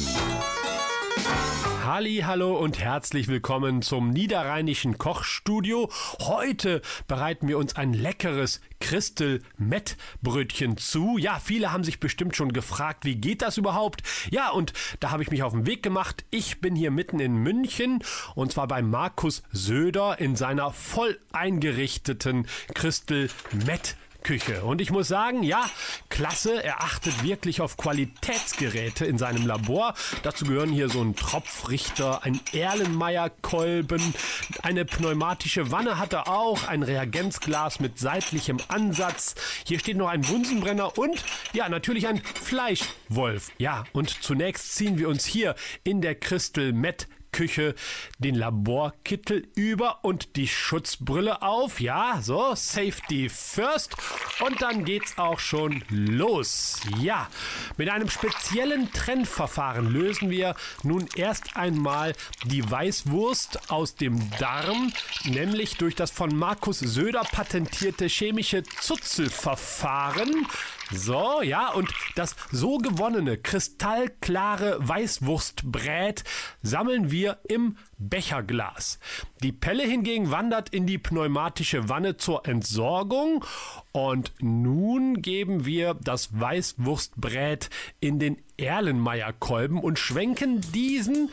Halli, 1.84 2.22
hallo 2.24 2.56
und 2.56 2.78
herzlich 2.78 3.28
willkommen 3.28 3.82
zum 3.82 4.08
niederrheinischen 4.08 4.96
Kochstudio. 4.96 5.90
Heute 6.18 6.80
bereiten 7.08 7.46
wir 7.46 7.58
uns 7.58 7.76
ein 7.76 7.92
leckeres 7.92 8.62
Christel 8.80 9.42
Met 9.58 9.98
Brötchen 10.22 10.78
zu. 10.78 11.18
Ja, 11.18 11.38
viele 11.38 11.72
haben 11.72 11.84
sich 11.84 12.00
bestimmt 12.00 12.36
schon 12.36 12.54
gefragt, 12.54 13.04
wie 13.04 13.16
geht 13.16 13.42
das 13.42 13.58
überhaupt? 13.58 14.02
Ja, 14.30 14.48
und 14.48 14.72
da 15.00 15.10
habe 15.10 15.22
ich 15.22 15.30
mich 15.30 15.42
auf 15.42 15.52
den 15.52 15.66
Weg 15.66 15.82
gemacht. 15.82 16.24
Ich 16.30 16.62
bin 16.62 16.74
hier 16.74 16.90
mitten 16.90 17.20
in 17.20 17.36
München 17.36 18.02
und 18.34 18.50
zwar 18.50 18.66
bei 18.66 18.80
Markus 18.80 19.42
Söder 19.52 20.18
in 20.18 20.36
seiner 20.36 20.70
voll 20.70 21.18
eingerichteten 21.32 22.46
Christel 22.72 23.28
Met 23.66 23.96
Küche. 24.24 24.64
Und 24.64 24.80
ich 24.80 24.90
muss 24.90 25.06
sagen, 25.06 25.44
ja, 25.44 25.70
klasse. 26.08 26.64
Er 26.64 26.82
achtet 26.82 27.22
wirklich 27.22 27.60
auf 27.60 27.76
Qualitätsgeräte 27.76 29.04
in 29.04 29.18
seinem 29.18 29.46
Labor. 29.46 29.94
Dazu 30.24 30.46
gehören 30.46 30.70
hier 30.70 30.88
so 30.88 31.00
ein 31.00 31.14
Tropfrichter, 31.14 32.24
ein 32.24 32.40
Erlenmeyer-Kolben, 32.52 34.14
eine 34.62 34.84
pneumatische 34.84 35.70
Wanne 35.70 35.98
hat 35.98 36.12
er 36.12 36.26
auch, 36.26 36.66
ein 36.66 36.82
Reagenzglas 36.82 37.78
mit 37.78 37.98
seitlichem 37.98 38.58
Ansatz. 38.68 39.34
Hier 39.64 39.78
steht 39.78 39.96
noch 39.96 40.08
ein 40.08 40.22
Bunsenbrenner 40.22 40.98
und 40.98 41.22
ja, 41.52 41.68
natürlich 41.68 42.08
ein 42.08 42.22
Fleischwolf. 42.42 43.52
Ja, 43.58 43.84
und 43.92 44.10
zunächst 44.22 44.74
ziehen 44.74 44.98
wir 44.98 45.08
uns 45.08 45.24
hier 45.24 45.54
in 45.84 46.00
der 46.00 46.14
Crystal 46.14 46.72
Met 46.72 47.06
Küche 47.34 47.74
den 48.20 48.36
Laborkittel 48.36 49.48
über 49.56 50.04
und 50.04 50.36
die 50.36 50.46
Schutzbrille 50.46 51.42
auf. 51.42 51.80
Ja, 51.80 52.20
so, 52.22 52.54
Safety 52.54 53.28
first. 53.28 53.96
Und 54.38 54.62
dann 54.62 54.84
geht's 54.84 55.18
auch 55.18 55.40
schon 55.40 55.82
los. 55.88 56.80
Ja, 57.00 57.28
mit 57.76 57.88
einem 57.88 58.08
speziellen 58.08 58.92
Trennverfahren 58.92 59.92
lösen 59.92 60.30
wir 60.30 60.54
nun 60.84 61.08
erst 61.16 61.56
einmal 61.56 62.14
die 62.44 62.70
Weißwurst 62.70 63.72
aus 63.72 63.96
dem 63.96 64.30
Darm, 64.38 64.92
nämlich 65.24 65.76
durch 65.76 65.96
das 65.96 66.12
von 66.12 66.36
Markus 66.36 66.78
Söder 66.78 67.24
patentierte 67.24 68.06
chemische 68.06 68.62
Zuzelverfahren. 68.62 70.46
So, 70.90 71.42
ja, 71.42 71.70
und 71.70 71.88
das 72.14 72.36
so 72.50 72.78
gewonnene 72.78 73.38
kristallklare 73.38 74.76
Weißwurstbrät 74.80 76.24
sammeln 76.62 77.10
wir 77.10 77.38
im 77.48 77.76
Becherglas. 77.98 78.98
Die 79.42 79.52
Pelle 79.52 79.84
hingegen 79.84 80.30
wandert 80.30 80.68
in 80.68 80.86
die 80.86 80.98
pneumatische 80.98 81.88
Wanne 81.88 82.16
zur 82.16 82.46
Entsorgung 82.46 83.44
und 83.92 84.32
nun 84.40 85.22
geben 85.22 85.64
wir 85.64 85.94
das 85.94 86.38
Weißwurstbrät 86.38 87.70
in 88.00 88.18
den 88.18 88.42
Erlenmeyer-Kolben 88.56 89.80
und 89.80 89.98
schwenken 89.98 90.60
diesen 90.72 91.30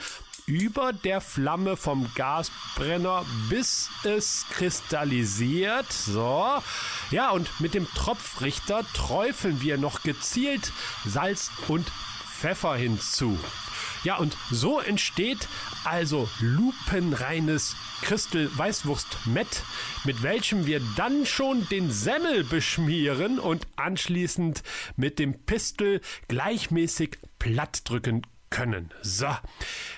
über 0.52 0.92
der 0.92 1.22
Flamme 1.22 1.78
vom 1.78 2.12
Gasbrenner, 2.14 3.26
bis 3.50 3.90
es 4.04 4.46
kristallisiert. 4.52 5.92
So. 5.94 6.62
Ja, 7.10 7.32
und 7.32 7.62
mit 7.62 7.74
dem 7.74 7.88
Tropfrichter 7.94 8.84
träufeln 8.94 9.62
wir 9.62 9.78
noch 9.78 10.04
gezielt 10.04 10.74
Salz 11.06 11.52
und 11.70 11.90
Pfeffer 12.30 12.76
hinzu. 12.76 13.40
Ja, 14.04 14.18
und 14.18 14.36
so 14.50 14.82
entsteht 14.82 15.48
also 15.86 16.28
lupenreines 16.42 17.78
Christel 18.02 18.50
Weißwurst 18.58 19.26
Met, 19.28 19.64
mit 20.04 20.22
welchem 20.22 20.66
wir 20.66 20.82
dann 20.98 21.26
schon 21.26 21.70
den 21.70 21.92
Semmel 21.92 22.44
beschmieren 22.44 23.40
und 23.40 23.68
anschließend 23.78 24.64
mit 24.98 25.18
dem 25.18 25.46
Pistel 25.46 26.02
gleichmäßig 26.28 27.20
platt 27.40 27.84
drücken 27.86 28.24
können. 28.52 28.92
So, 29.02 29.30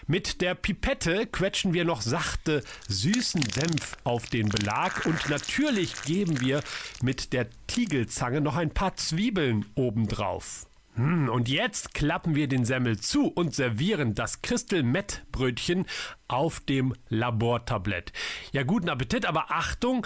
mit 0.07 0.39
der 0.39 0.55
Pipette 0.55 1.27
quetschen 1.27 1.73
wir 1.73 1.83
noch 1.83 2.01
sachte 2.01 2.63
süßen 2.87 3.43
Senf 3.51 3.97
auf 4.05 4.27
den 4.27 4.47
Belag 4.47 5.05
und 5.05 5.29
natürlich 5.29 6.01
geben 6.03 6.39
wir 6.39 6.63
mit 7.01 7.33
der 7.33 7.47
Tiegelzange 7.67 8.39
noch 8.39 8.55
ein 8.55 8.71
paar 8.71 8.95
Zwiebeln 8.95 9.65
obendrauf. 9.75 10.67
Hm, 10.95 11.27
und 11.27 11.49
jetzt 11.49 11.93
klappen 11.95 12.35
wir 12.35 12.47
den 12.47 12.65
Semmel 12.65 12.99
zu 12.99 13.27
und 13.27 13.55
servieren 13.55 14.13
das 14.13 14.43
Crystal 14.43 14.83
Met 14.83 15.23
Brötchen 15.31 15.85
auf 16.27 16.59
dem 16.59 16.93
Labortablett. 17.09 18.13
Ja, 18.51 18.63
guten 18.63 18.89
Appetit, 18.89 19.25
aber 19.25 19.49
Achtung, 19.49 20.05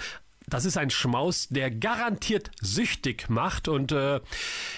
das 0.49 0.63
ist 0.63 0.77
ein 0.77 0.89
Schmaus, 0.89 1.47
der 1.49 1.69
garantiert 1.69 2.51
süchtig 2.61 3.29
macht. 3.29 3.67
Und 3.67 3.91
äh, 3.91 4.21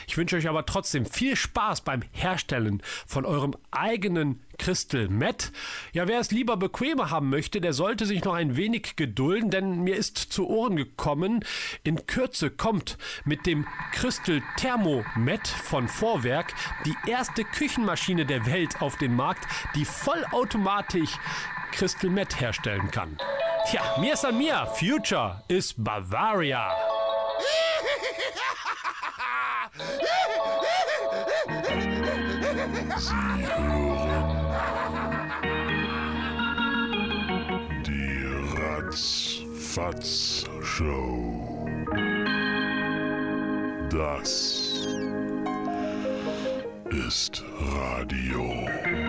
ich 0.07 0.17
wünsche 0.17 0.35
euch 0.35 0.49
aber 0.49 0.65
trotzdem 0.65 1.05
viel 1.05 1.35
Spaß 1.35 1.81
beim 1.81 2.01
Herstellen 2.11 2.81
von 3.05 3.25
eurem 3.25 3.55
eigenen 3.71 4.41
Crystal 4.57 5.07
Met. 5.07 5.51
Ja, 5.93 6.07
wer 6.07 6.19
es 6.19 6.31
lieber 6.31 6.57
bequemer 6.57 7.11
haben 7.11 7.29
möchte, 7.29 7.61
der 7.61 7.73
sollte 7.73 8.05
sich 8.05 8.23
noch 8.23 8.33
ein 8.33 8.55
wenig 8.57 8.95
gedulden, 8.95 9.51
denn 9.51 9.83
mir 9.83 9.95
ist 9.95 10.17
zu 10.17 10.47
Ohren 10.47 10.75
gekommen, 10.75 11.45
in 11.83 12.05
Kürze 12.07 12.49
kommt 12.49 12.97
mit 13.23 13.45
dem 13.45 13.65
Crystal 13.93 14.41
Thermomet 14.57 15.47
von 15.47 15.87
Vorwerk 15.87 16.53
die 16.85 16.95
erste 17.09 17.43
Küchenmaschine 17.43 18.25
der 18.25 18.45
Welt 18.45 18.81
auf 18.81 18.97
den 18.97 19.15
Markt, 19.15 19.47
die 19.75 19.85
vollautomatisch 19.85 21.11
Crystal 21.71 22.09
Met 22.09 22.39
herstellen 22.39 22.89
kann. 22.91 23.17
Tja, 23.69 23.81
mir 23.99 24.13
ist 24.13 24.25
an 24.25 24.37
mir. 24.37 24.67
Future 24.75 25.43
is 25.47 25.73
Bavaria. 25.77 26.71
Sie 32.97 33.47
hören 33.47 34.29
die 37.85 38.25
Ratzfatz 38.59 40.45
Show. 40.61 41.67
Das 43.89 44.87
ist 46.91 47.43
Radio. 47.71 49.08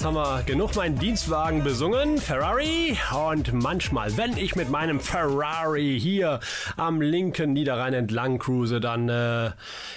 jetzt 0.00 0.06
haben 0.06 0.14
wir 0.14 0.42
genug 0.44 0.76
meinen 0.76 0.98
Dienstwagen 0.98 1.62
besungen, 1.62 2.16
Ferrari. 2.16 2.96
Und 3.12 3.52
manchmal, 3.52 4.16
wenn 4.16 4.34
ich 4.38 4.56
mit 4.56 4.70
meinem 4.70 4.98
Ferrari 4.98 5.98
hier 6.00 6.40
am 6.78 7.02
linken 7.02 7.52
Niederrhein 7.52 7.92
entlang 7.92 8.38
cruise, 8.38 8.80
dann 8.80 9.10
äh, 9.10 9.50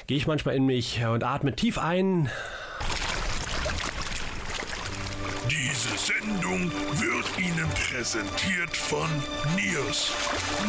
gehe 0.08 0.18
ich 0.18 0.28
manchmal 0.28 0.56
in 0.56 0.66
mich 0.66 1.02
und 1.06 1.24
atme 1.24 1.56
tief 1.56 1.78
ein. 1.78 2.30
Diese 5.50 5.98
Sendung 5.98 6.70
wird 6.96 7.40
Ihnen 7.40 7.70
präsentiert 7.70 8.76
von 8.76 9.08
Niers. 9.56 10.12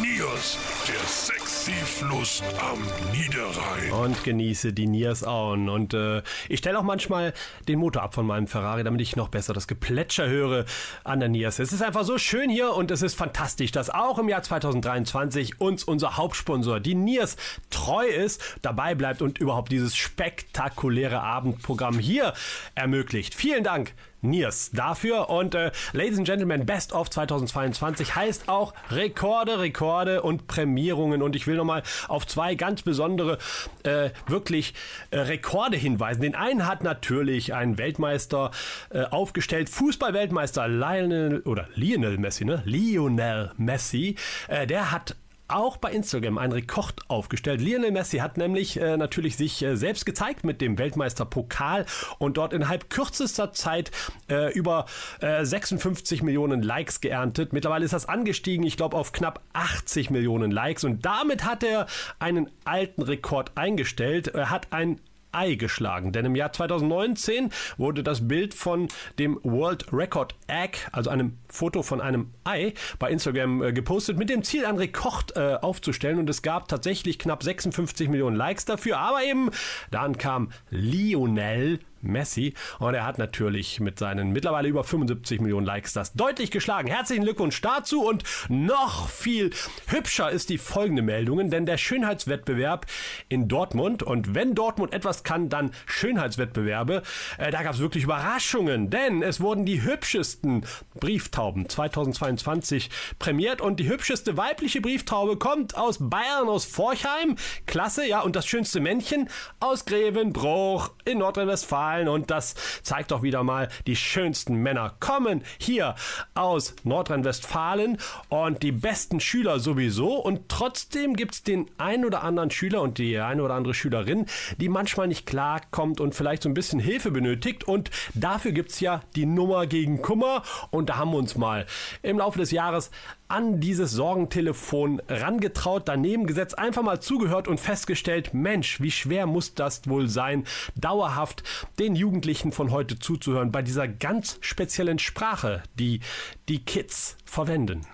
Niers, 0.01 0.57
der 0.87 1.05
sexy 1.05 1.44
Fluss 1.71 2.43
am 2.59 2.79
Niederrhein. 3.11 3.91
und 3.91 4.23
genieße 4.23 4.71
die 4.73 4.85
Niersauen. 4.85 5.67
Und 5.69 5.93
äh, 5.93 6.21
ich 6.47 6.59
stelle 6.59 6.77
auch 6.77 6.83
manchmal 6.83 7.33
den 7.67 7.79
Motor 7.79 8.03
ab 8.03 8.13
von 8.13 8.27
meinem 8.27 8.45
Ferrari, 8.45 8.83
damit 8.83 9.01
ich 9.01 9.15
noch 9.15 9.29
besser 9.29 9.53
das 9.53 9.67
Geplätscher 9.67 10.27
höre 10.27 10.65
an 11.03 11.19
der 11.19 11.29
Niers. 11.29 11.57
Es 11.57 11.73
ist 11.73 11.81
einfach 11.81 12.03
so 12.03 12.17
schön 12.17 12.49
hier 12.49 12.73
und 12.73 12.91
es 12.91 13.01
ist 13.01 13.15
fantastisch, 13.15 13.71
dass 13.71 13.89
auch 13.89 14.19
im 14.19 14.29
Jahr 14.29 14.43
2023 14.43 15.59
uns 15.59 15.83
unser 15.83 16.17
Hauptsponsor, 16.17 16.79
die 16.79 16.95
Niers, 16.95 17.35
treu 17.69 18.05
ist, 18.05 18.59
dabei 18.61 18.93
bleibt 18.93 19.21
und 19.21 19.39
überhaupt 19.39 19.71
dieses 19.71 19.95
spektakuläre 19.95 21.21
Abendprogramm 21.21 21.97
hier 21.97 22.33
ermöglicht. 22.75 23.33
Vielen 23.33 23.63
Dank. 23.63 23.93
Niers 24.29 24.71
dafür. 24.71 25.29
Und 25.29 25.55
äh, 25.55 25.71
Ladies 25.93 26.17
and 26.17 26.27
Gentlemen, 26.27 26.65
Best 26.65 26.93
of 26.93 27.09
2022 27.09 28.15
heißt 28.15 28.49
auch 28.49 28.73
Rekorde, 28.91 29.59
Rekorde 29.59 30.21
und 30.21 30.47
Prämierungen. 30.47 31.21
Und 31.21 31.35
ich 31.35 31.47
will 31.47 31.55
nochmal 31.55 31.83
auf 32.07 32.27
zwei 32.27 32.55
ganz 32.55 32.81
besondere, 32.81 33.37
äh, 33.83 34.09
wirklich 34.27 34.73
äh, 35.11 35.19
Rekorde 35.19 35.77
hinweisen. 35.77 36.21
Den 36.21 36.35
einen 36.35 36.67
hat 36.67 36.83
natürlich 36.83 37.53
ein 37.53 37.77
Weltmeister 37.77 38.51
äh, 38.89 39.03
aufgestellt, 39.03 39.69
Fußball-Weltmeister 39.69 40.67
Lionel 40.67 41.41
oder 41.41 41.67
Lionel 41.75 42.17
Messi, 42.17 42.45
ne? 42.45 42.61
Lionel 42.65 43.51
Messi. 43.57 44.15
Äh, 44.47 44.67
der 44.67 44.91
hat 44.91 45.15
auch 45.47 45.77
bei 45.77 45.91
Instagram 45.91 46.37
einen 46.37 46.53
Rekord 46.53 47.01
aufgestellt. 47.07 47.61
Lionel 47.61 47.91
Messi 47.91 48.17
hat 48.17 48.37
nämlich 48.37 48.79
äh, 48.79 48.97
natürlich 48.97 49.37
sich 49.37 49.61
äh, 49.61 49.75
selbst 49.75 50.05
gezeigt 50.05 50.43
mit 50.43 50.61
dem 50.61 50.77
Weltmeisterpokal 50.77 51.85
und 52.19 52.37
dort 52.37 52.53
innerhalb 52.53 52.89
kürzester 52.89 53.53
Zeit 53.53 53.91
äh, 54.29 54.53
über 54.53 54.85
äh, 55.21 55.45
56 55.45 56.23
Millionen 56.23 56.61
Likes 56.63 57.01
geerntet. 57.01 57.53
Mittlerweile 57.53 57.85
ist 57.85 57.93
das 57.93 58.07
angestiegen, 58.07 58.65
ich 58.65 58.77
glaube, 58.77 58.97
auf 58.97 59.11
knapp 59.11 59.41
80 59.53 60.09
Millionen 60.09 60.51
Likes 60.51 60.83
und 60.83 61.05
damit 61.05 61.45
hat 61.45 61.63
er 61.63 61.87
einen 62.19 62.49
alten 62.63 63.01
Rekord 63.01 63.51
eingestellt. 63.55 64.29
Er 64.29 64.49
hat 64.49 64.71
ein 64.71 64.99
Ei 65.35 65.55
geschlagen. 65.55 66.11
Denn 66.11 66.25
im 66.25 66.35
Jahr 66.35 66.51
2019 66.51 67.51
wurde 67.77 68.03
das 68.03 68.27
Bild 68.27 68.53
von 68.53 68.87
dem 69.19 69.39
World 69.43 69.85
Record 69.91 70.35
Egg, 70.47 70.79
also 70.91 71.09
einem 71.09 71.37
Foto 71.49 71.83
von 71.83 72.01
einem 72.01 72.31
Ei, 72.43 72.73
bei 72.99 73.09
Instagram 73.09 73.61
äh, 73.61 73.73
gepostet, 73.73 74.17
mit 74.17 74.29
dem 74.29 74.43
Ziel, 74.43 74.65
einen 74.65 74.77
Rekord 74.77 75.35
äh, 75.35 75.55
aufzustellen. 75.61 76.19
Und 76.19 76.29
es 76.29 76.41
gab 76.41 76.67
tatsächlich 76.67 77.19
knapp 77.19 77.43
56 77.43 78.09
Millionen 78.09 78.35
Likes 78.35 78.65
dafür. 78.65 78.97
Aber 78.99 79.23
eben 79.23 79.49
dann 79.91 80.17
kam 80.17 80.51
Lionel 80.69 81.79
Messi. 82.05 82.53
Und 82.79 82.93
er 82.93 83.05
hat 83.05 83.17
natürlich 83.17 83.79
mit 83.79 83.99
seinen 83.99 84.31
mittlerweile 84.31 84.67
über 84.67 84.83
75 84.83 85.41
Millionen 85.41 85.65
Likes 85.65 85.93
das 85.93 86.13
deutlich 86.13 86.51
geschlagen. 86.51 86.87
Herzlichen 86.87 87.23
Glückwunsch 87.23 87.61
dazu 87.61 88.05
und 88.05 88.23
noch 88.49 89.09
viel 89.09 89.51
hübscher 89.87 90.29
ist 90.29 90.49
die 90.49 90.57
folgende 90.57 91.01
Meldung, 91.01 91.49
denn 91.49 91.65
der 91.65 91.77
Schönheitswettbewerb 91.77 92.85
in 93.29 93.47
Dortmund 93.47 94.03
und 94.03 94.35
wenn 94.35 94.55
Dortmund 94.55 94.93
etwas 94.93 95.23
kann, 95.23 95.49
dann 95.49 95.71
Schönheitswettbewerbe. 95.85 97.03
Äh, 97.37 97.51
da 97.51 97.63
gab 97.63 97.73
es 97.73 97.79
wirklich 97.79 98.03
Überraschungen, 98.03 98.89
denn 98.89 99.21
es 99.23 99.41
wurden 99.41 99.65
die 99.65 99.83
hübschesten 99.83 100.65
Brieftauben 100.99 101.67
2022 101.67 102.89
prämiert 103.19 103.61
und 103.61 103.79
die 103.79 103.87
hübscheste 103.89 104.37
weibliche 104.37 104.81
Brieftaube 104.81 105.37
kommt 105.37 105.75
aus 105.75 105.97
Bayern, 105.99 106.47
aus 106.47 106.65
Forchheim. 106.65 107.35
Klasse, 107.65 108.07
ja, 108.07 108.21
und 108.21 108.35
das 108.35 108.45
schönste 108.47 108.79
Männchen 108.79 109.29
aus 109.59 109.85
Grevenbruch 109.85 110.91
in 111.05 111.19
Nordrhein-Westfalen 111.19 111.94
und 112.03 112.29
das 112.29 112.55
zeigt 112.83 113.11
doch 113.11 113.23
wieder 113.23 113.43
mal, 113.43 113.69
die 113.87 113.95
schönsten 113.95 114.55
Männer 114.55 114.95
kommen 114.99 115.43
hier 115.57 115.95
aus 116.33 116.75
Nordrhein-Westfalen 116.83 117.97
und 118.29 118.61
die 118.63 118.71
besten 118.71 119.19
Schüler 119.19 119.59
sowieso. 119.59 120.15
Und 120.15 120.49
trotzdem 120.49 121.15
gibt 121.15 121.35
es 121.35 121.43
den 121.43 121.69
ein 121.77 122.05
oder 122.05 122.23
anderen 122.23 122.51
Schüler 122.51 122.81
und 122.81 122.97
die 122.97 123.17
eine 123.19 123.43
oder 123.43 123.55
andere 123.55 123.73
Schülerin, 123.73 124.25
die 124.57 124.69
manchmal 124.69 125.07
nicht 125.07 125.25
klarkommt 125.25 125.99
und 125.99 126.15
vielleicht 126.15 126.43
so 126.43 126.49
ein 126.49 126.53
bisschen 126.53 126.79
Hilfe 126.79 127.11
benötigt. 127.11 127.63
Und 127.63 127.89
dafür 128.13 128.51
gibt 128.51 128.71
es 128.71 128.79
ja 128.79 129.01
die 129.15 129.25
Nummer 129.25 129.67
gegen 129.67 130.01
Kummer. 130.01 130.43
Und 130.71 130.89
da 130.89 130.97
haben 130.97 131.11
wir 131.11 131.17
uns 131.17 131.35
mal 131.35 131.65
im 132.01 132.19
Laufe 132.19 132.39
des 132.39 132.51
Jahres 132.51 132.91
an 133.27 133.59
dieses 133.59 133.91
Sorgentelefon 133.91 135.01
rangetraut, 135.07 135.87
daneben 135.87 136.27
gesetzt, 136.27 136.57
einfach 136.57 136.83
mal 136.83 136.99
zugehört 137.01 137.47
und 137.47 137.59
festgestellt, 137.59 138.33
Mensch, 138.33 138.81
wie 138.81 138.91
schwer 138.91 139.25
muss 139.25 139.55
das 139.55 139.87
wohl 139.89 140.07
sein, 140.07 140.45
dauerhaft 140.75 141.43
den 141.79 141.95
Jugendlichen 141.95 142.51
von 142.51 142.71
heute 142.71 142.99
zuzuhören 142.99 143.51
bei 143.51 143.61
dieser 143.61 143.87
ganz 143.87 144.37
speziellen 144.41 144.99
Sprache, 144.99 145.63
die 145.75 146.01
die 146.49 146.63
Kids 146.63 147.17
verwenden. 147.25 147.87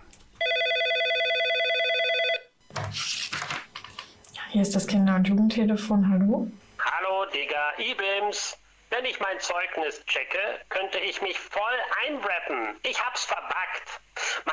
Hier 4.49 4.61
ist 4.61 4.75
das 4.75 4.85
Kinder- 4.85 5.15
und 5.15 5.27
Jugendtelefon. 5.27 6.09
Hallo? 6.11 6.51
Hallo, 6.79 7.25
Digga, 7.33 7.71
IBIMS. 7.79 8.57
Wenn 8.89 9.05
ich 9.05 9.17
mein 9.21 9.39
Zeugnis 9.39 10.05
checke, 10.05 10.37
könnte 10.67 10.99
ich 10.99 11.21
mich 11.21 11.39
voll 11.39 11.61
einrappen. 12.05 12.75
Ich 12.83 13.01
hab's 13.01 13.23
verbackt. 13.23 14.01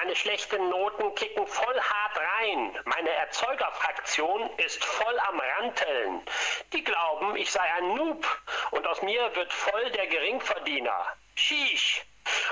Meine 0.08 0.16
schlechten 0.16 0.70
Noten 0.70 1.14
kicken 1.16 1.46
voll 1.46 1.80
hart 1.82 2.16
rein. 2.16 2.74
Meine 2.86 3.10
Erzeugerfraktion 3.10 4.48
ist 4.56 4.82
voll 4.82 5.20
am 5.28 5.38
Ranteln. 5.38 6.22
Die 6.72 6.82
glauben, 6.82 7.36
ich 7.36 7.52
sei 7.52 7.60
ein 7.74 7.94
Noob 7.94 8.26
und 8.70 8.86
aus 8.86 9.02
mir 9.02 9.36
wird 9.36 9.52
voll 9.52 9.90
der 9.90 10.06
Geringverdiener. 10.06 11.12
Sheesh. 11.34 12.06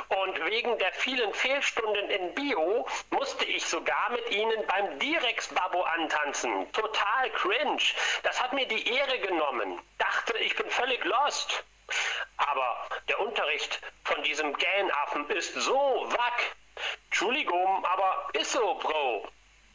Und 0.09 0.45
wegen 0.45 0.77
der 0.77 0.92
vielen 0.92 1.33
Fehlstunden 1.33 2.11
in 2.11 2.35
Bio 2.35 2.87
musste 3.09 3.47
ich 3.47 3.64
sogar 3.64 4.11
mit 4.11 4.29
ihnen 4.29 4.66
beim 4.66 4.99
Direx-Babo 4.99 5.81
antanzen. 5.81 6.71
Total 6.73 7.31
cringe. 7.31 7.85
Das 8.23 8.38
hat 8.38 8.53
mir 8.53 8.69
die 8.69 8.87
Ehre 8.87 9.19
genommen. 9.21 9.81
Dachte, 9.97 10.37
ich 10.37 10.55
bin 10.57 10.69
völlig 10.69 11.03
lost. 11.07 11.64
Aber 12.37 12.88
der 13.09 13.20
Unterricht 13.20 13.81
von 14.05 14.22
diesem 14.22 14.53
Gähnaffen 14.57 15.29
ist 15.31 15.55
so 15.55 16.07
wack. 16.09 16.57
Entschuldigung, 17.07 17.85
aber 17.85 18.29
ist 18.35 18.53
so, 18.53 18.75
Bro. 18.75 19.29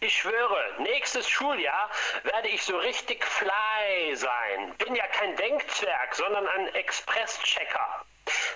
Ich 0.03 0.17
schwöre, 0.17 0.75
nächstes 0.79 1.29
Schuljahr 1.29 1.89
werde 2.23 2.47
ich 2.47 2.63
so 2.63 2.75
richtig 2.77 3.23
fly 3.23 4.15
sein. 4.15 4.75
Bin 4.77 4.95
ja 4.95 5.05
kein 5.07 5.35
Denkzwerg, 5.35 6.15
sondern 6.15 6.47
ein 6.47 6.73
Express-Checker. 6.73 8.05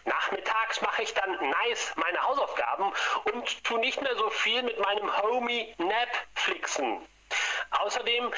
Nachmittags 0.06 0.82
mache 0.82 1.04
ich 1.04 1.14
dann 1.14 1.50
nice 1.50 1.94
meine 1.98 2.22
Hausaufgaben 2.22 2.92
und 3.26 3.64
tu 3.64 3.78
nicht 3.78 4.02
mehr 4.02 4.16
so 4.16 4.30
viel 4.32 4.64
mit 4.64 4.80
meinem 4.80 5.22
Homie 5.22 5.74
Netflixen. 5.78 7.08
Außerdem 7.72 8.34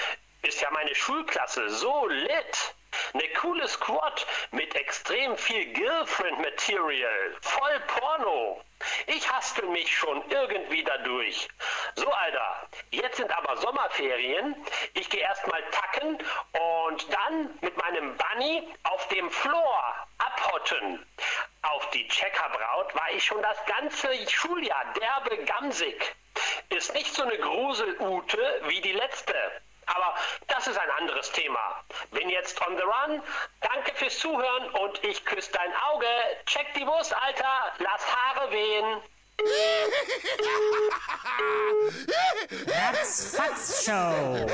ist 0.48 0.62
ja 0.62 0.70
meine 0.72 0.96
Schulklasse 0.96 1.70
so 1.70 2.08
lit. 2.08 2.76
Eine 3.14 3.28
coole 3.34 3.68
Squad 3.68 4.26
mit 4.52 4.74
extrem 4.76 5.38
viel 5.38 5.66
Girlfriend-Material. 5.74 7.38
Voll 7.42 7.80
Porno. 7.88 8.62
Ich 9.08 9.30
hastel 9.30 9.68
mich 9.70 9.96
schon 9.96 10.24
irgendwie 10.30 10.84
dadurch. 10.84 11.50
So, 11.96 12.10
Alter, 12.10 12.70
jetzt 12.92 13.18
sind 13.18 13.32
aber 13.38 13.58
Sommerferien. 13.58 14.56
Ich 14.94 15.10
gehe 15.10 15.22
erstmal 15.22 15.62
tacken 15.72 16.18
und 16.18 17.14
dann 17.14 17.58
mit 17.62 17.76
meinem 17.78 18.16
Bunny 18.16 18.68
auf 18.84 19.08
dem 19.10 19.30
Floor 19.30 19.96
abhotten. 20.18 21.06
Auf 21.64 21.90
die 21.90 22.08
Checkerbraut 22.08 22.96
war 22.96 23.12
ich 23.12 23.24
schon 23.26 23.42
das 23.42 23.58
ganze 23.66 24.10
Schuljahr 24.30 24.94
derbe 24.94 25.44
gamsig. 25.44 26.16
Ist 26.70 26.94
nicht 26.94 27.14
so 27.14 27.24
eine 27.24 27.38
Gruselute 27.38 28.62
wie 28.68 28.82
die 28.82 28.94
letzte. 28.94 29.36
Aber 29.88 30.16
das 30.48 30.68
ist 30.68 30.78
ein 30.78 30.90
anderes 31.00 31.32
Thema. 31.32 31.84
Bin 32.12 32.30
jetzt 32.30 32.62
on 32.66 32.78
the 32.78 32.84
run. 32.84 33.22
Danke 33.62 33.94
fürs 33.96 34.20
Zuhören 34.20 34.70
und 34.72 35.04
ich 35.04 35.24
küsse 35.26 35.52
dein 35.52 35.74
Auge. 35.92 36.08
Check 36.46 36.74
die 36.76 36.86
Wurst, 36.86 37.16
Alter. 37.16 37.74
Lass 37.80 38.06
Haare 38.16 38.52
wehen. 38.52 39.02
Ratzfatz 42.68 43.86
Show. 43.86 44.48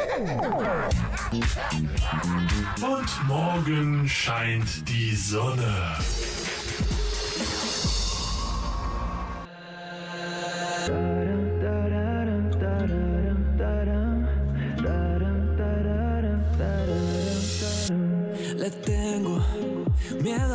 Und 2.85 3.27
morgen 3.27 4.07
scheint 4.09 4.87
die 4.87 5.15
Sonne. 5.15 5.97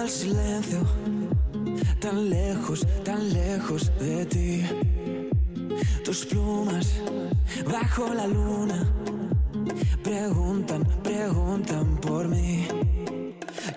Silencio, 0.09 0.81
tan 2.01 2.31
lejos, 2.31 2.87
tan 3.05 3.33
lejos 3.33 3.93
de 3.99 4.27
ti. 4.27 4.65
Tus 6.05 6.25
plumas 6.25 6.95
bajo 7.71 8.15
la 8.15 8.27
luna 8.27 8.87
preguntan, 10.03 10.85
preguntan 11.03 11.97
por 11.97 12.29
mí. 12.29 12.67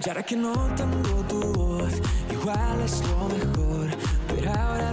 Y 0.04 0.10
ahora 0.10 0.24
que 0.24 0.36
no 0.36 0.54
tengo 0.76 1.22
tu 1.28 1.54
voz, 1.54 1.94
igual 2.32 2.82
es 2.84 3.02
lo 3.02 3.28
mejor, 3.30 3.90
pero 4.28 4.52
ahora 4.52 4.92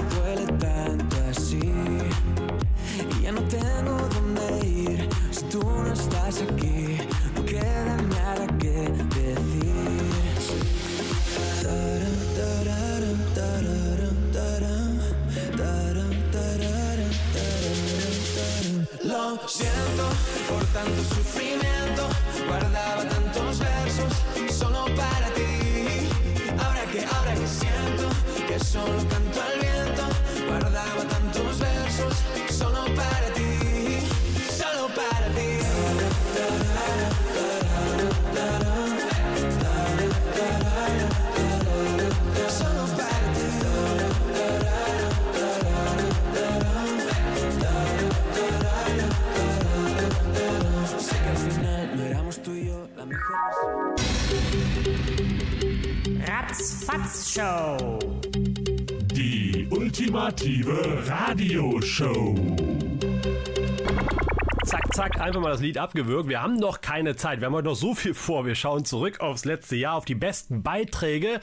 Ratzfatz 56.88 57.34
Show. 57.34 57.98
Die 59.12 59.66
ultimative 59.70 61.06
Radioshow. 61.06 62.34
Zack, 64.98 65.20
einfach 65.20 65.40
mal 65.40 65.52
das 65.52 65.60
Lied 65.60 65.78
abgewürgt. 65.78 66.28
Wir 66.28 66.42
haben 66.42 66.56
noch 66.56 66.80
keine 66.80 67.14
Zeit. 67.14 67.38
Wir 67.38 67.46
haben 67.46 67.54
heute 67.54 67.68
noch 67.68 67.76
so 67.76 67.94
viel 67.94 68.14
vor. 68.14 68.44
Wir 68.46 68.56
schauen 68.56 68.84
zurück 68.84 69.20
aufs 69.20 69.44
letzte 69.44 69.76
Jahr, 69.76 69.94
auf 69.94 70.04
die 70.04 70.16
besten 70.16 70.64
Beiträge. 70.64 71.40